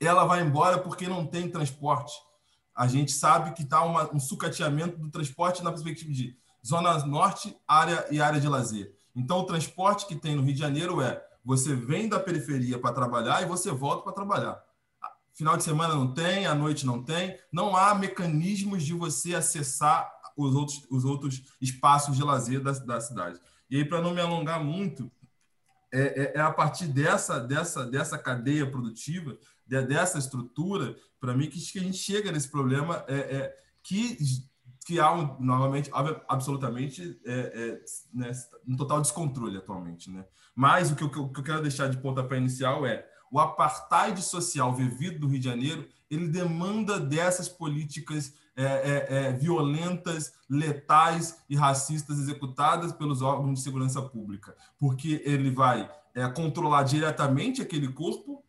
Ela 0.00 0.24
vai 0.24 0.40
embora 0.40 0.78
porque 0.78 1.06
não 1.06 1.26
tem 1.26 1.50
transporte. 1.50 2.14
A 2.74 2.86
gente 2.86 3.12
sabe 3.12 3.52
que 3.52 3.62
está 3.62 3.84
um 4.10 4.18
sucateamento 4.18 4.96
do 4.96 5.10
transporte 5.10 5.62
na 5.62 5.70
perspectiva 5.70 6.10
de 6.10 6.34
zona 6.64 7.04
norte, 7.06 7.56
área 7.66 8.06
e 8.10 8.20
área 8.20 8.40
de 8.40 8.48
lazer. 8.48 8.94
Então, 9.14 9.40
o 9.40 9.46
transporte 9.46 10.06
que 10.06 10.16
tem 10.16 10.34
no 10.34 10.42
Rio 10.42 10.54
de 10.54 10.60
Janeiro 10.60 11.00
é 11.00 11.22
você 11.44 11.74
vem 11.74 12.08
da 12.08 12.18
periferia 12.18 12.78
para 12.78 12.94
trabalhar 12.94 13.42
e 13.42 13.46
você 13.46 13.70
volta 13.70 14.02
para 14.02 14.12
trabalhar. 14.12 14.62
Final 15.34 15.56
de 15.56 15.64
semana 15.64 15.94
não 15.94 16.14
tem, 16.14 16.46
à 16.46 16.54
noite 16.54 16.86
não 16.86 17.02
tem. 17.02 17.38
Não 17.52 17.76
há 17.76 17.94
mecanismos 17.94 18.82
de 18.82 18.94
você 18.94 19.34
acessar 19.34 20.10
os 20.36 20.54
outros, 20.54 20.86
os 20.90 21.04
outros 21.04 21.42
espaços 21.60 22.16
de 22.16 22.22
lazer 22.22 22.62
da, 22.62 22.72
da 22.72 23.00
cidade. 23.00 23.38
E 23.68 23.76
aí, 23.76 23.84
para 23.84 24.00
não 24.00 24.14
me 24.14 24.20
alongar 24.20 24.62
muito, 24.62 25.10
é, 25.92 26.22
é, 26.22 26.32
é, 26.36 26.40
a 26.40 26.50
partir 26.50 26.86
dessa, 26.86 27.38
dessa, 27.38 27.86
dessa 27.86 28.18
cadeia 28.18 28.68
produtiva, 28.68 29.36
de, 29.66 29.82
dessa 29.82 30.18
estrutura, 30.18 30.96
para 31.20 31.34
mim, 31.34 31.48
que, 31.48 31.60
que, 31.60 31.78
a 31.78 31.82
gente 31.82 31.98
chega 31.98 32.32
nesse 32.32 32.48
problema 32.48 33.04
é, 33.06 33.16
é 33.16 33.56
que 33.82 34.18
que 34.84 35.00
há 35.00 35.12
um, 35.12 35.40
novamente 35.40 35.90
absolutamente 36.28 37.18
é, 37.24 37.32
é, 37.32 37.84
né, 38.12 38.30
um 38.68 38.76
total 38.76 39.00
descontrole 39.00 39.56
atualmente, 39.56 40.10
né? 40.10 40.24
Mas 40.54 40.90
o 40.90 40.96
que 40.96 41.02
eu, 41.02 41.08
o 41.08 41.32
que 41.32 41.40
eu 41.40 41.44
quero 41.44 41.62
deixar 41.62 41.88
de 41.88 41.96
pontapé 41.96 42.36
inicial 42.36 42.86
é 42.86 43.06
o 43.30 43.40
apartheid 43.40 44.22
social 44.22 44.72
vivido 44.74 45.20
do 45.20 45.26
Rio 45.26 45.40
de 45.40 45.44
Janeiro, 45.44 45.88
ele 46.10 46.28
demanda 46.28 47.00
dessas 47.00 47.48
políticas 47.48 48.34
é, 48.56 48.62
é, 48.62 49.06
é, 49.08 49.32
violentas, 49.32 50.32
letais 50.48 51.42
e 51.50 51.56
racistas 51.56 52.20
executadas 52.20 52.92
pelos 52.92 53.22
órgãos 53.22 53.58
de 53.58 53.64
segurança 53.64 54.00
pública, 54.00 54.54
porque 54.78 55.20
ele 55.24 55.50
vai 55.50 55.90
é, 56.14 56.28
controlar 56.28 56.84
diretamente 56.84 57.60
aquele 57.60 57.88
corpo 57.88 58.44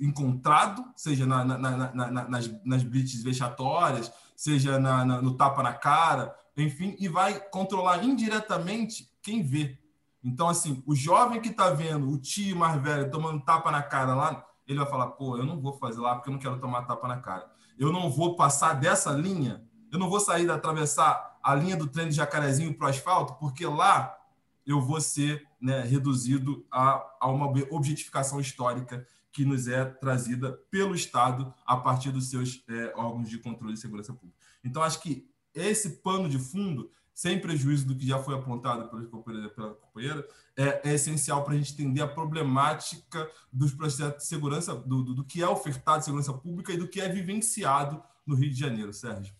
encontrado, 0.00 0.82
seja 0.96 1.26
na, 1.26 1.44
na, 1.44 1.58
na, 1.58 2.28
nas, 2.28 2.50
nas 2.64 2.82
blitz 2.82 3.22
vexatórias, 3.22 4.10
seja 4.38 4.78
no 4.78 5.34
tapa 5.34 5.64
na 5.64 5.74
cara, 5.74 6.32
enfim, 6.56 6.94
e 7.00 7.08
vai 7.08 7.40
controlar 7.50 8.04
indiretamente 8.04 9.10
quem 9.20 9.42
vê. 9.42 9.76
Então, 10.22 10.48
assim, 10.48 10.80
o 10.86 10.94
jovem 10.94 11.40
que 11.40 11.48
está 11.48 11.70
vendo 11.70 12.08
o 12.08 12.16
tio 12.16 12.56
mais 12.56 12.80
velho 12.80 13.10
tomando 13.10 13.44
tapa 13.44 13.72
na 13.72 13.82
cara 13.82 14.14
lá, 14.14 14.46
ele 14.64 14.78
vai 14.78 14.88
falar: 14.88 15.08
pô, 15.08 15.36
eu 15.36 15.44
não 15.44 15.60
vou 15.60 15.72
fazer 15.72 16.00
lá 16.00 16.14
porque 16.14 16.28
eu 16.28 16.34
não 16.34 16.38
quero 16.38 16.60
tomar 16.60 16.84
tapa 16.84 17.08
na 17.08 17.16
cara. 17.16 17.50
Eu 17.76 17.92
não 17.92 18.08
vou 18.08 18.36
passar 18.36 18.74
dessa 18.74 19.10
linha, 19.10 19.64
eu 19.90 19.98
não 19.98 20.08
vou 20.08 20.20
sair 20.20 20.44
de 20.44 20.52
atravessar 20.52 21.36
a 21.42 21.52
linha 21.56 21.76
do 21.76 21.88
trem 21.88 22.08
de 22.08 22.14
Jacarezinho 22.14 22.72
para 22.74 22.86
o 22.86 22.90
asfalto, 22.90 23.34
porque 23.40 23.66
lá 23.66 24.16
eu 24.64 24.80
vou 24.80 25.00
ser 25.00 25.48
né, 25.60 25.80
reduzido 25.80 26.64
a, 26.70 27.04
a 27.20 27.28
uma 27.28 27.46
objetificação 27.70 28.38
histórica 28.38 29.04
que 29.32 29.44
nos 29.44 29.68
é 29.68 29.84
trazida 29.84 30.52
pelo 30.70 30.94
Estado 30.94 31.52
a 31.66 31.76
partir 31.76 32.10
dos 32.10 32.30
seus 32.30 32.62
é, 32.68 32.92
órgãos 32.96 33.28
de 33.28 33.38
controle 33.38 33.74
de 33.74 33.80
segurança 33.80 34.12
pública. 34.12 34.38
Então, 34.64 34.82
acho 34.82 35.00
que 35.00 35.28
esse 35.54 36.02
pano 36.02 36.28
de 36.28 36.38
fundo, 36.38 36.90
sem 37.14 37.40
prejuízo 37.40 37.86
do 37.86 37.96
que 37.96 38.06
já 38.06 38.18
foi 38.18 38.34
apontado 38.34 38.88
pela 38.88 39.04
companheira, 39.06 39.48
pela 39.48 39.74
companheira 39.74 40.28
é, 40.56 40.90
é 40.90 40.94
essencial 40.94 41.44
para 41.44 41.54
a 41.54 41.56
gente 41.56 41.72
entender 41.72 42.00
a 42.00 42.08
problemática 42.08 43.30
dos 43.52 43.72
processos 43.72 44.18
de 44.18 44.26
segurança, 44.26 44.74
do, 44.74 45.02
do, 45.02 45.14
do 45.14 45.24
que 45.24 45.42
é 45.42 45.48
ofertado 45.48 45.98
de 45.98 46.04
segurança 46.04 46.32
pública 46.32 46.72
e 46.72 46.76
do 46.76 46.88
que 46.88 47.00
é 47.00 47.08
vivenciado 47.08 48.02
no 48.26 48.34
Rio 48.34 48.50
de 48.50 48.58
Janeiro, 48.58 48.92
Sérgio. 48.92 49.34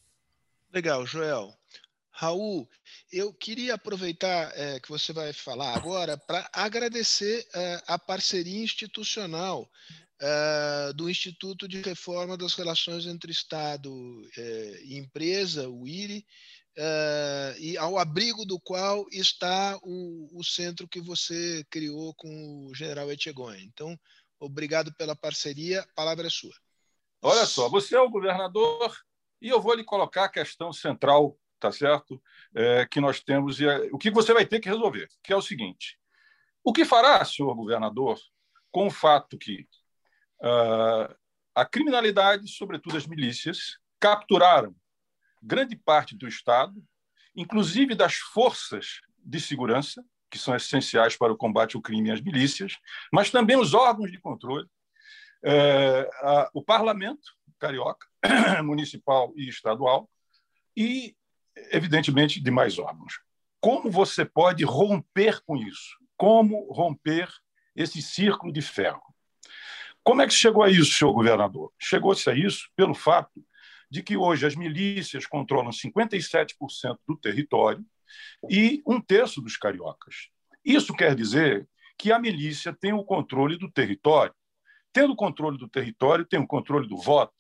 Legal, 0.73 1.07
Joel. 1.07 1.55
Raul, 2.19 2.69
eu 3.13 3.33
queria 3.33 3.75
aproveitar 3.75 4.51
é, 4.57 4.81
que 4.81 4.89
você 4.89 5.13
vai 5.13 5.33
falar 5.33 5.77
agora 5.77 6.19
para 6.19 6.51
agradecer 6.53 7.47
é, 7.55 7.81
a 7.87 7.97
parceria 7.97 8.61
institucional 8.61 9.71
é, 10.21 10.93
do 10.95 11.09
Instituto 11.09 11.69
de 11.69 11.81
Reforma 11.81 12.37
das 12.37 12.55
Relações 12.55 13.07
entre 13.07 13.31
Estado 13.31 13.89
e 14.83 14.99
Empresa, 14.99 15.69
o 15.69 15.87
IRI, 15.87 16.27
e 17.61 17.79
ao 17.79 17.97
abrigo 17.97 18.45
do 18.45 18.59
qual 18.59 19.07
está 19.13 19.79
o, 19.85 20.29
o, 20.37 20.43
centro 20.43 20.89
que 20.89 21.01
você 21.01 21.65
criou 21.71 22.13
com 22.15 22.67
o 22.67 22.75
general 22.75 23.13
Etchegoyen. 23.13 23.65
Então, 23.73 23.97
obrigado 24.41 24.93
pela 24.95 25.15
parceria, 25.15 25.83
a 25.83 25.95
palavra 25.95 26.27
é 26.27 26.31
sua. 26.31 26.55
Olha 27.23 27.47
só, 27.47 27.69
você 27.69 27.95
é 27.95 28.01
o 28.01 28.11
governador 28.11 28.93
e 29.41 29.49
eu 29.49 29.61
vou 29.61 29.75
lhe 29.75 29.85
colocar 29.85 30.25
a 30.25 30.29
questão 30.29 30.73
central 30.73 31.39
tá 31.59 31.73
certo? 31.73 32.21
É, 32.55 32.87
que 32.87 33.01
nós 33.01 33.21
temos 33.21 33.61
e 33.61 33.67
é, 33.67 33.89
o 33.93 33.99
que 33.99 34.11
você 34.11 34.33
vai 34.33 34.47
ter 34.47 34.61
que 34.61 34.69
resolver, 34.69 35.09
que 35.23 35.33
é 35.33 35.37
o 35.37 35.43
seguinte: 35.43 35.99
o 36.65 36.73
que 36.73 36.85
fará, 36.85 37.25
senhor 37.25 37.55
governador, 37.55 38.19
com 38.71 38.87
o 38.87 38.91
fato 38.91 39.39
que 39.39 39.67
uh, 40.43 41.15
a 41.55 41.65
criminalidade, 41.65 42.49
sobretudo 42.49 42.97
as 42.97 43.07
milícias, 43.07 43.79
capturaram 43.99 44.75
grande 45.43 45.77
parte 45.77 46.17
do 46.17 46.29
Estado, 46.29 46.75
inclusive 47.35 47.95
das 47.95 48.15
forças 48.15 49.01
de 49.19 49.41
segurança, 49.41 50.05
que 50.31 50.39
são 50.39 50.55
essenciais 50.55 51.17
para 51.17 51.33
o 51.33 51.37
combate 51.37 51.77
ao 51.77 51.83
crime 51.83 52.09
e 52.09 52.13
às 52.13 52.21
milícias, 52.21 52.77
mas 53.13 53.31
também 53.31 53.57
os 53.57 53.73
órgãos 53.75 54.11
de 54.11 54.21
controle, 54.21 54.69
é, 55.43 56.09
a, 56.21 56.51
o 56.53 56.63
parlamento 56.63 57.33
carioca, 57.59 58.07
municipal 58.63 59.33
e 59.37 59.49
estadual, 59.49 60.09
e 60.77 61.17
evidentemente, 61.71 62.41
de 62.41 62.51
mais 62.51 62.79
órgãos. 62.79 63.21
Como 63.61 63.91
você 63.91 64.25
pode 64.25 64.65
romper 64.65 65.41
com 65.45 65.57
isso? 65.57 65.97
Como 66.17 66.73
romper 66.73 67.29
esse 67.75 68.01
círculo 68.03 68.53
de 68.53 68.63
ferro? 68.63 69.03
Como 70.03 70.23
é 70.23 70.27
que 70.27 70.33
chegou 70.33 70.63
a 70.63 70.71
isso, 70.71 70.93
senhor 70.93 71.13
governador? 71.13 71.73
Chegou-se 71.79 72.29
a 72.31 72.35
isso 72.35 72.69
pelo 72.75 72.95
fato 72.95 73.45
de 73.91 74.03
que 74.03 74.17
hoje 74.17 74.47
as 74.47 74.55
milícias 74.55 75.27
controlam 75.27 75.71
57% 75.71 76.55
do 77.07 77.17
território 77.17 77.85
e 78.49 78.83
um 78.87 79.01
terço 79.01 79.41
dos 79.41 79.57
cariocas. 79.57 80.29
Isso 80.65 80.95
quer 80.95 81.15
dizer 81.15 81.69
que 81.97 82.13
a 82.13 82.19
milícia 82.19 82.73
tem 82.73 82.93
o 82.93 83.05
controle 83.05 83.59
do 83.59 83.71
território. 83.71 84.35
Tendo 84.93 85.13
o 85.13 85.17
controle 85.17 85.59
do 85.59 85.69
território, 85.69 86.25
tem 86.25 86.41
o 86.41 86.47
controle 86.47 86.89
do 86.89 86.97
voto 86.97 87.38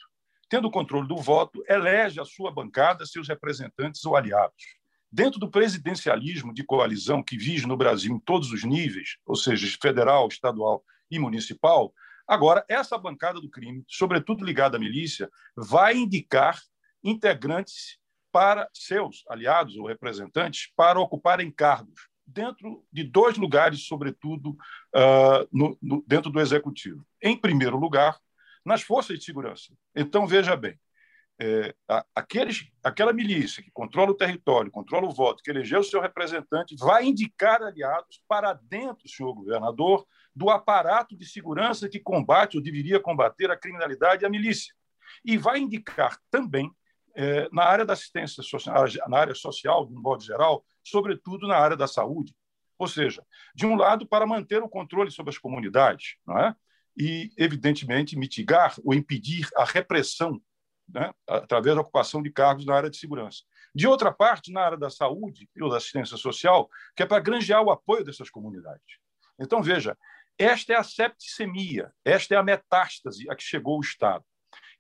tendo 0.49 0.69
o 0.69 0.71
controle 0.71 1.07
do 1.07 1.17
voto, 1.17 1.63
elege 1.69 2.21
a 2.21 2.25
sua 2.25 2.51
bancada, 2.51 3.07
seus 3.07 3.29
representantes 3.29 4.05
ou 4.05 4.17
aliados. 4.17 4.79
Dentro 5.11 5.41
do 5.41 5.51
presidencialismo 5.51 6.53
de 6.53 6.65
coalizão 6.65 7.23
que 7.23 7.37
vige 7.37 7.67
no 7.67 7.77
Brasil 7.77 8.15
em 8.15 8.21
todos 8.21 8.53
os 8.53 8.65
níveis, 8.65 9.17
ou 9.25 9.37
seja, 9.37 9.67
federal, 9.81 10.29
estadual 10.29 10.85
e 11.11 11.19
municipal, 11.19 11.93
agora 12.27 12.65
essa 12.69 12.99
bancada 12.99 13.41
do 13.41 13.49
crime, 13.49 13.83
sobretudo 13.87 14.45
ligada 14.45 14.77
à 14.77 14.81
milícia, 14.81 15.31
vai 15.57 15.97
indicar 15.97 16.61
integrantes 17.03 17.99
para 18.31 18.69
seus 18.73 19.25
aliados 19.29 19.77
ou 19.77 19.87
representantes 19.87 20.71
para 20.77 21.01
ocuparem 21.01 21.51
cargos 21.51 22.09
dentro 22.27 22.85
de 22.93 23.03
dois 23.03 23.39
lugares, 23.39 23.87
sobretudo 23.87 24.51
uh, 24.51 25.49
no, 25.51 25.79
no, 25.81 26.05
dentro 26.07 26.31
do 26.31 26.41
executivo. 26.41 27.05
Em 27.23 27.37
primeiro 27.37 27.79
lugar, 27.79 28.19
nas 28.65 28.83
forças 28.83 29.19
de 29.19 29.25
segurança. 29.25 29.73
Então, 29.95 30.27
veja 30.27 30.57
bem, 30.57 30.79
é, 31.41 31.73
aqueles, 32.15 32.69
aquela 32.83 33.13
milícia 33.13 33.63
que 33.63 33.71
controla 33.71 34.11
o 34.11 34.17
território, 34.17 34.73
controla 34.73 35.07
o 35.07 35.13
voto, 35.13 35.43
que 35.43 35.51
elegeu 35.51 35.81
o 35.81 35.85
seu 35.85 36.01
representante, 36.01 36.75
vai 36.77 37.05
indicar 37.05 37.63
aliados 37.63 38.21
para 38.27 38.55
dentro, 38.55 39.09
senhor 39.09 39.33
governador, 39.35 40.05
do 40.35 40.51
aparato 40.51 41.17
de 41.17 41.25
segurança 41.25 41.89
que 41.89 42.01
combate 42.01 42.57
ou 42.57 42.63
deveria 42.63 42.99
combater 42.99 43.51
a 43.51 43.57
criminalidade 43.57 44.25
e 44.25 44.27
a 44.27 44.31
milícia. 44.31 44.75
E 45.25 45.37
vai 45.37 45.61
indicar 45.61 46.19
também, 46.29 46.71
é, 47.15 47.49
na 47.53 47.65
área 47.65 47.85
da 47.85 47.93
assistência 47.93 48.43
social, 48.43 48.85
na 49.09 49.19
área 49.19 49.35
social, 49.35 49.87
de 49.87 49.95
um 49.95 50.01
modo 50.01 50.23
geral, 50.23 50.65
sobretudo 50.83 51.47
na 51.47 51.57
área 51.57 51.77
da 51.77 51.87
saúde. 51.87 52.35
Ou 52.77 52.89
seja, 52.89 53.25
de 53.55 53.67
um 53.67 53.77
lado, 53.77 54.07
para 54.07 54.27
manter 54.27 54.63
o 54.63 54.69
controle 54.69 55.11
sobre 55.11 55.31
as 55.31 55.39
comunidades, 55.39 56.17
não 56.27 56.39
é? 56.39 56.55
E, 56.99 57.31
evidentemente, 57.37 58.19
mitigar 58.19 58.75
ou 58.85 58.93
impedir 58.93 59.49
a 59.57 59.65
repressão 59.65 60.43
né, 60.89 61.13
através 61.27 61.77
da 61.77 61.83
ocupação 61.83 62.23
de 62.23 62.31
cargos 62.31 62.67
na 62.67 62.75
área 62.75 62.91
de 62.91 62.97
segurança. 62.97 63.43
De 63.75 63.87
outra 63.87 64.11
parte, 64.11 64.51
na 64.51 64.63
área 64.63 64.79
da 64.79 64.91
saúde 64.91 65.49
ou 65.61 65.71
da 65.71 65.77
assistência 65.77 66.17
social, 66.17 66.69
que 66.97 67.03
é 67.03 67.07
para 67.07 67.23
granjear 67.23 67.63
o 67.63 67.71
apoio 67.71 68.05
dessas 68.05 68.31
comunidades. 68.31 68.99
Então, 69.39 69.63
veja, 69.63 69.97
esta 70.37 70.73
é 70.73 70.77
a 70.77 70.83
septicemia, 70.83 71.93
esta 72.05 72.35
é 72.35 72.39
a 72.39 72.43
metástase 72.43 73.31
a 73.31 73.37
que 73.37 73.43
chegou 73.43 73.79
o 73.79 73.83
Estado. 73.83 74.25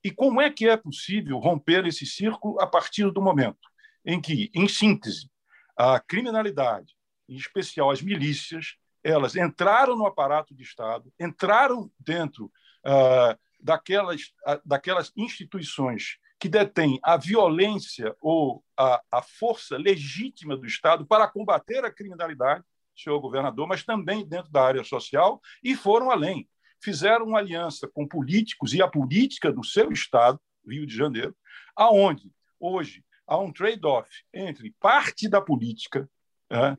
E 0.03 0.11
como 0.11 0.41
é 0.41 0.51
que 0.51 0.69
é 0.69 0.77
possível 0.77 1.39
romper 1.39 1.87
esse 1.87 2.07
círculo 2.07 2.61
a 2.61 2.67
partir 2.67 3.11
do 3.13 3.21
momento 3.21 3.69
em 4.05 4.21
que, 4.21 4.51
em 4.55 4.67
síntese, 4.67 5.29
a 5.77 6.01
criminalidade, 6.01 6.95
em 7.29 7.37
especial 7.37 7.91
as 7.91 8.01
milícias, 8.01 8.77
elas 9.03 9.37
entraram 9.37 9.97
no 9.97 10.07
aparato 10.07 10.55
de 10.55 10.63
Estado, 10.63 11.13
entraram 11.19 11.91
dentro 11.99 12.47
uh, 12.87 13.39
daquelas, 13.61 14.33
daquelas 14.65 15.13
instituições 15.17 16.19
que 16.39 16.49
detêm 16.49 17.01
a 17.03 17.17
violência 17.17 18.15
ou 18.21 18.65
a, 18.77 19.03
a 19.11 19.23
força 19.23 19.77
legítima 19.77 20.57
do 20.57 20.67
Estado 20.67 21.05
para 21.05 21.27
combater 21.27 21.85
a 21.85 21.91
criminalidade, 21.91 22.65
senhor 22.97 23.21
governador, 23.21 23.67
mas 23.67 23.85
também 23.85 24.27
dentro 24.27 24.51
da 24.51 24.63
área 24.63 24.85
social, 24.85 25.41
e 25.63 25.75
foram 25.75 26.11
além. 26.11 26.49
Fizeram 26.81 27.27
uma 27.27 27.39
aliança 27.39 27.89
com 27.89 28.07
políticos 28.07 28.73
e 28.73 28.81
a 28.81 28.89
política 28.89 29.53
do 29.53 29.65
seu 29.65 29.91
Estado, 29.91 30.41
Rio 30.67 30.87
de 30.87 30.95
Janeiro, 30.95 31.35
aonde 31.75 32.31
hoje 32.61 33.05
há 33.27 33.37
um 33.39 33.53
trade-off 33.53 34.09
entre 34.33 34.75
parte 34.79 35.29
da 35.29 35.41
política 35.41 36.09
né, 36.51 36.79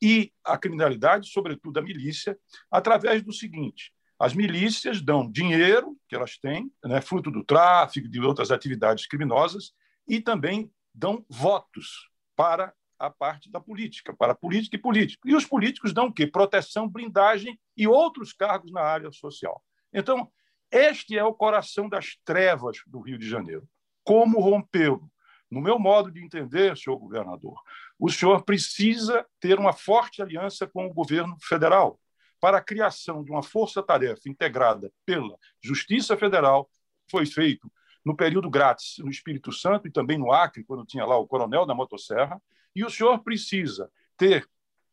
e 0.00 0.32
a 0.44 0.56
criminalidade, 0.56 1.28
sobretudo 1.30 1.78
a 1.78 1.82
milícia, 1.82 2.38
através 2.70 3.22
do 3.22 3.32
seguinte: 3.32 3.92
as 4.18 4.34
milícias 4.34 5.00
dão 5.00 5.30
dinheiro 5.30 5.96
que 6.08 6.16
elas 6.16 6.38
têm, 6.38 6.72
né, 6.84 7.00
fruto 7.00 7.30
do 7.30 7.44
tráfico, 7.44 8.08
de 8.08 8.20
outras 8.20 8.50
atividades 8.50 9.06
criminosas, 9.06 9.72
e 10.06 10.20
também 10.20 10.70
dão 10.94 11.24
votos 11.28 12.08
para 12.34 12.72
a 12.98 13.08
parte 13.08 13.50
da 13.50 13.60
política, 13.60 14.12
para 14.12 14.34
política 14.34 14.74
e 14.74 14.78
político. 14.78 15.28
E 15.28 15.34
os 15.34 15.44
políticos 15.44 15.92
dão 15.92 16.06
o 16.06 16.12
quê? 16.12 16.26
Proteção, 16.26 16.88
blindagem 16.88 17.58
e 17.76 17.86
outros 17.86 18.32
cargos 18.32 18.72
na 18.72 18.80
área 18.80 19.12
social. 19.12 19.62
Então, 19.92 20.28
este 20.70 21.16
é 21.16 21.22
o 21.22 21.32
coração 21.32 21.88
das 21.88 22.16
trevas 22.24 22.78
do 22.86 23.00
Rio 23.00 23.18
de 23.18 23.28
Janeiro. 23.28 23.68
Como 24.02 24.40
rompê-lo? 24.40 25.10
No 25.50 25.60
meu 25.60 25.78
modo 25.78 26.10
de 26.10 26.22
entender, 26.22 26.76
senhor 26.76 26.98
governador, 26.98 27.58
o 27.98 28.10
senhor 28.10 28.42
precisa 28.44 29.26
ter 29.40 29.58
uma 29.58 29.72
forte 29.72 30.20
aliança 30.20 30.66
com 30.66 30.86
o 30.86 30.92
governo 30.92 31.36
federal 31.42 31.98
para 32.40 32.58
a 32.58 32.62
criação 32.62 33.24
de 33.24 33.30
uma 33.30 33.42
força-tarefa 33.42 34.28
integrada 34.28 34.92
pela 35.04 35.36
Justiça 35.60 36.16
Federal, 36.16 36.70
foi 37.10 37.26
feito 37.26 37.70
no 38.04 38.16
período 38.16 38.48
grátis 38.48 38.98
no 38.98 39.10
Espírito 39.10 39.52
Santo 39.52 39.88
e 39.88 39.90
também 39.90 40.16
no 40.16 40.32
Acre, 40.32 40.64
quando 40.64 40.86
tinha 40.86 41.04
lá 41.04 41.16
o 41.16 41.26
coronel 41.26 41.66
da 41.66 41.74
motosserra, 41.74 42.40
e 42.74 42.84
o 42.84 42.90
senhor 42.90 43.18
precisa 43.20 43.90
ter 44.16 44.48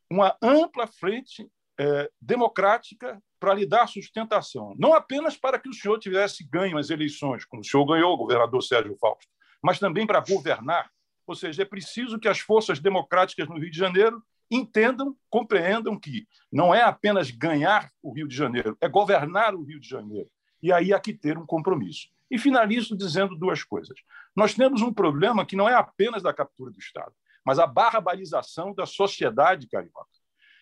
uma 0.10 0.36
ampla 0.41 0.88
frente 0.88 1.48
é, 1.78 2.10
democrática 2.20 3.22
para 3.39 3.54
lhe 3.54 3.65
dar 3.65 3.88
sustentação, 3.88 4.74
não 4.78 4.94
apenas 4.94 5.38
para 5.38 5.60
que 5.60 5.70
o 5.70 5.74
senhor 5.74 6.00
tivesse 6.00 6.44
ganho 6.44 6.78
as 6.78 6.89
eleições, 6.89 7.46
como 7.46 7.62
o 7.62 7.65
senhor 7.65 7.86
ganhou, 7.86 8.18
governador 8.18 8.63
Sérgio 8.63 8.98
Fausto, 8.98 9.32
mas 9.65 9.80
também 9.80 10.06
para 10.06 10.19
governar. 10.19 10.91
Ou 11.25 11.34
seja, 11.34 11.63
é 11.63 11.65
preciso 11.65 12.19
que 12.19 12.28
as 12.28 12.39
forças 12.39 12.80
democráticas 12.80 13.49
no 13.49 13.58
Rio 13.58 13.71
de 13.71 13.78
Janeiro 13.78 14.23
entendam, 14.49 15.17
compreendam 15.28 15.99
que 15.99 16.28
não 16.51 16.73
é 16.73 16.84
apenas 16.84 17.32
ganhar 17.32 17.91
o 17.99 18.13
Rio 18.13 18.28
de 18.28 18.36
Janeiro, 18.36 18.78
é 18.80 18.88
governar 18.88 19.56
o 19.56 19.63
Rio 19.63 19.80
de 19.80 19.89
Janeiro. 19.89 20.30
E 20.62 20.71
aí 20.71 20.93
há 20.93 20.99
que 20.99 21.13
ter 21.13 21.36
um 21.36 21.47
compromisso. 21.47 22.10
E 22.30 22.38
finalizo 22.38 22.95
dizendo 22.95 23.36
duas 23.36 23.63
coisas. 23.63 23.97
Nós 24.36 24.54
temos 24.54 24.84
um 24.84 24.93
problema 24.93 25.43
que 25.43 25.56
não 25.56 25.67
é 25.67 25.73
apenas 25.73 26.21
da 26.21 26.32
captura 26.32 26.69
do 26.71 26.78
Estado, 26.78 27.13
mas 27.43 27.58
a 27.58 27.65
barbarização 27.65 28.71
da 28.71 28.86
sociedade 28.86 29.67
carioca. 29.67 30.06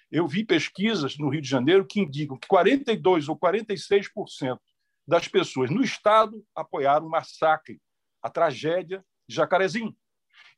Eu 0.10 0.26
vi 0.28 0.46
pesquisas 0.46 1.18
no 1.18 1.28
Rio 1.28 1.42
de 1.42 1.50
Janeiro 1.50 1.86
que 1.86 2.00
indicam 2.00 2.38
que 2.38 2.48
42 2.48 3.28
ou 3.28 3.38
46% 3.38 4.58
das 5.06 5.28
pessoas 5.28 5.70
no 5.70 5.84
Estado 5.84 6.42
apoiaram 6.56 7.08
o 7.08 7.10
massacre, 7.10 7.82
a 8.24 8.30
tragédia 8.30 9.06
de 9.28 9.36
Jacarezinho. 9.36 9.96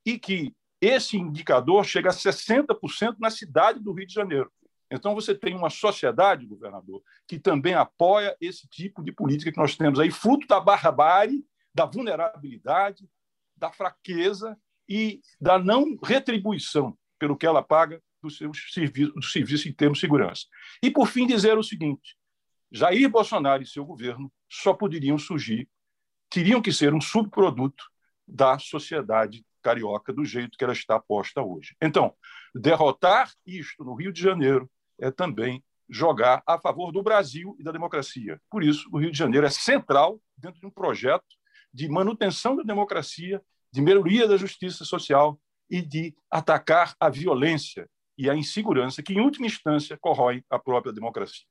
E 0.05 0.19
que 0.19 0.55
esse 0.79 1.17
indicador 1.17 1.83
chega 1.83 2.09
a 2.09 2.13
60% 2.13 3.15
na 3.19 3.29
cidade 3.29 3.79
do 3.79 3.91
Rio 3.91 4.05
de 4.05 4.13
Janeiro. 4.13 4.51
Então, 4.91 5.15
você 5.15 5.33
tem 5.33 5.55
uma 5.55 5.69
sociedade, 5.69 6.45
governador, 6.45 7.01
que 7.27 7.39
também 7.39 7.73
apoia 7.73 8.37
esse 8.39 8.67
tipo 8.67 9.03
de 9.03 9.11
política 9.11 9.51
que 9.51 9.57
nós 9.57 9.75
temos 9.75 9.99
aí, 9.99 10.11
fruto 10.11 10.45
da 10.47 10.59
barbárie, 10.59 11.43
da 11.73 11.85
vulnerabilidade, 11.85 13.09
da 13.57 13.71
fraqueza 13.71 14.57
e 14.87 15.21
da 15.41 15.57
não 15.57 15.97
retribuição 16.03 16.95
pelo 17.17 17.35
que 17.35 17.47
ela 17.47 17.63
paga 17.63 18.01
do 18.21 18.29
seu 18.29 18.51
serviço, 18.53 19.11
do 19.13 19.23
serviço 19.23 19.67
em 19.67 19.73
termos 19.73 19.97
de 19.97 20.01
segurança. 20.01 20.45
E, 20.83 20.91
por 20.91 21.07
fim, 21.07 21.25
dizer 21.25 21.57
o 21.57 21.63
seguinte: 21.63 22.15
Jair 22.71 23.09
Bolsonaro 23.09 23.63
e 23.63 23.67
seu 23.67 23.85
governo 23.85 24.31
só 24.49 24.73
poderiam 24.73 25.17
surgir, 25.17 25.67
teriam 26.29 26.61
que 26.61 26.71
ser 26.71 26.93
um 26.93 27.01
subproduto 27.01 27.83
da 28.27 28.57
sociedade 28.57 29.45
carioca 29.61 30.13
do 30.13 30.23
jeito 30.23 30.57
que 30.57 30.63
ela 30.63 30.73
está 30.73 30.99
posta 30.99 31.41
hoje. 31.41 31.75
Então, 31.81 32.13
derrotar 32.53 33.31
isto 33.45 33.83
no 33.83 33.95
Rio 33.95 34.13
de 34.13 34.21
Janeiro 34.21 34.69
é 34.99 35.11
também 35.11 35.63
jogar 35.89 36.41
a 36.47 36.59
favor 36.59 36.91
do 36.91 37.03
Brasil 37.03 37.55
e 37.59 37.63
da 37.63 37.71
democracia. 37.71 38.39
Por 38.49 38.63
isso, 38.63 38.87
o 38.91 38.99
Rio 38.99 39.11
de 39.11 39.17
Janeiro 39.17 39.45
é 39.45 39.49
central 39.49 40.19
dentro 40.37 40.59
de 40.59 40.65
um 40.65 40.71
projeto 40.71 41.25
de 41.73 41.87
manutenção 41.89 42.55
da 42.55 42.63
democracia, 42.63 43.41
de 43.71 43.81
melhoria 43.81 44.27
da 44.27 44.37
justiça 44.37 44.85
social 44.85 45.39
e 45.69 45.81
de 45.81 46.15
atacar 46.29 46.95
a 46.99 47.09
violência 47.09 47.89
e 48.17 48.29
a 48.29 48.35
insegurança 48.35 49.03
que, 49.03 49.13
em 49.13 49.19
última 49.19 49.45
instância, 49.45 49.97
corroem 49.99 50.43
a 50.49 50.57
própria 50.57 50.93
democracia. 50.93 51.45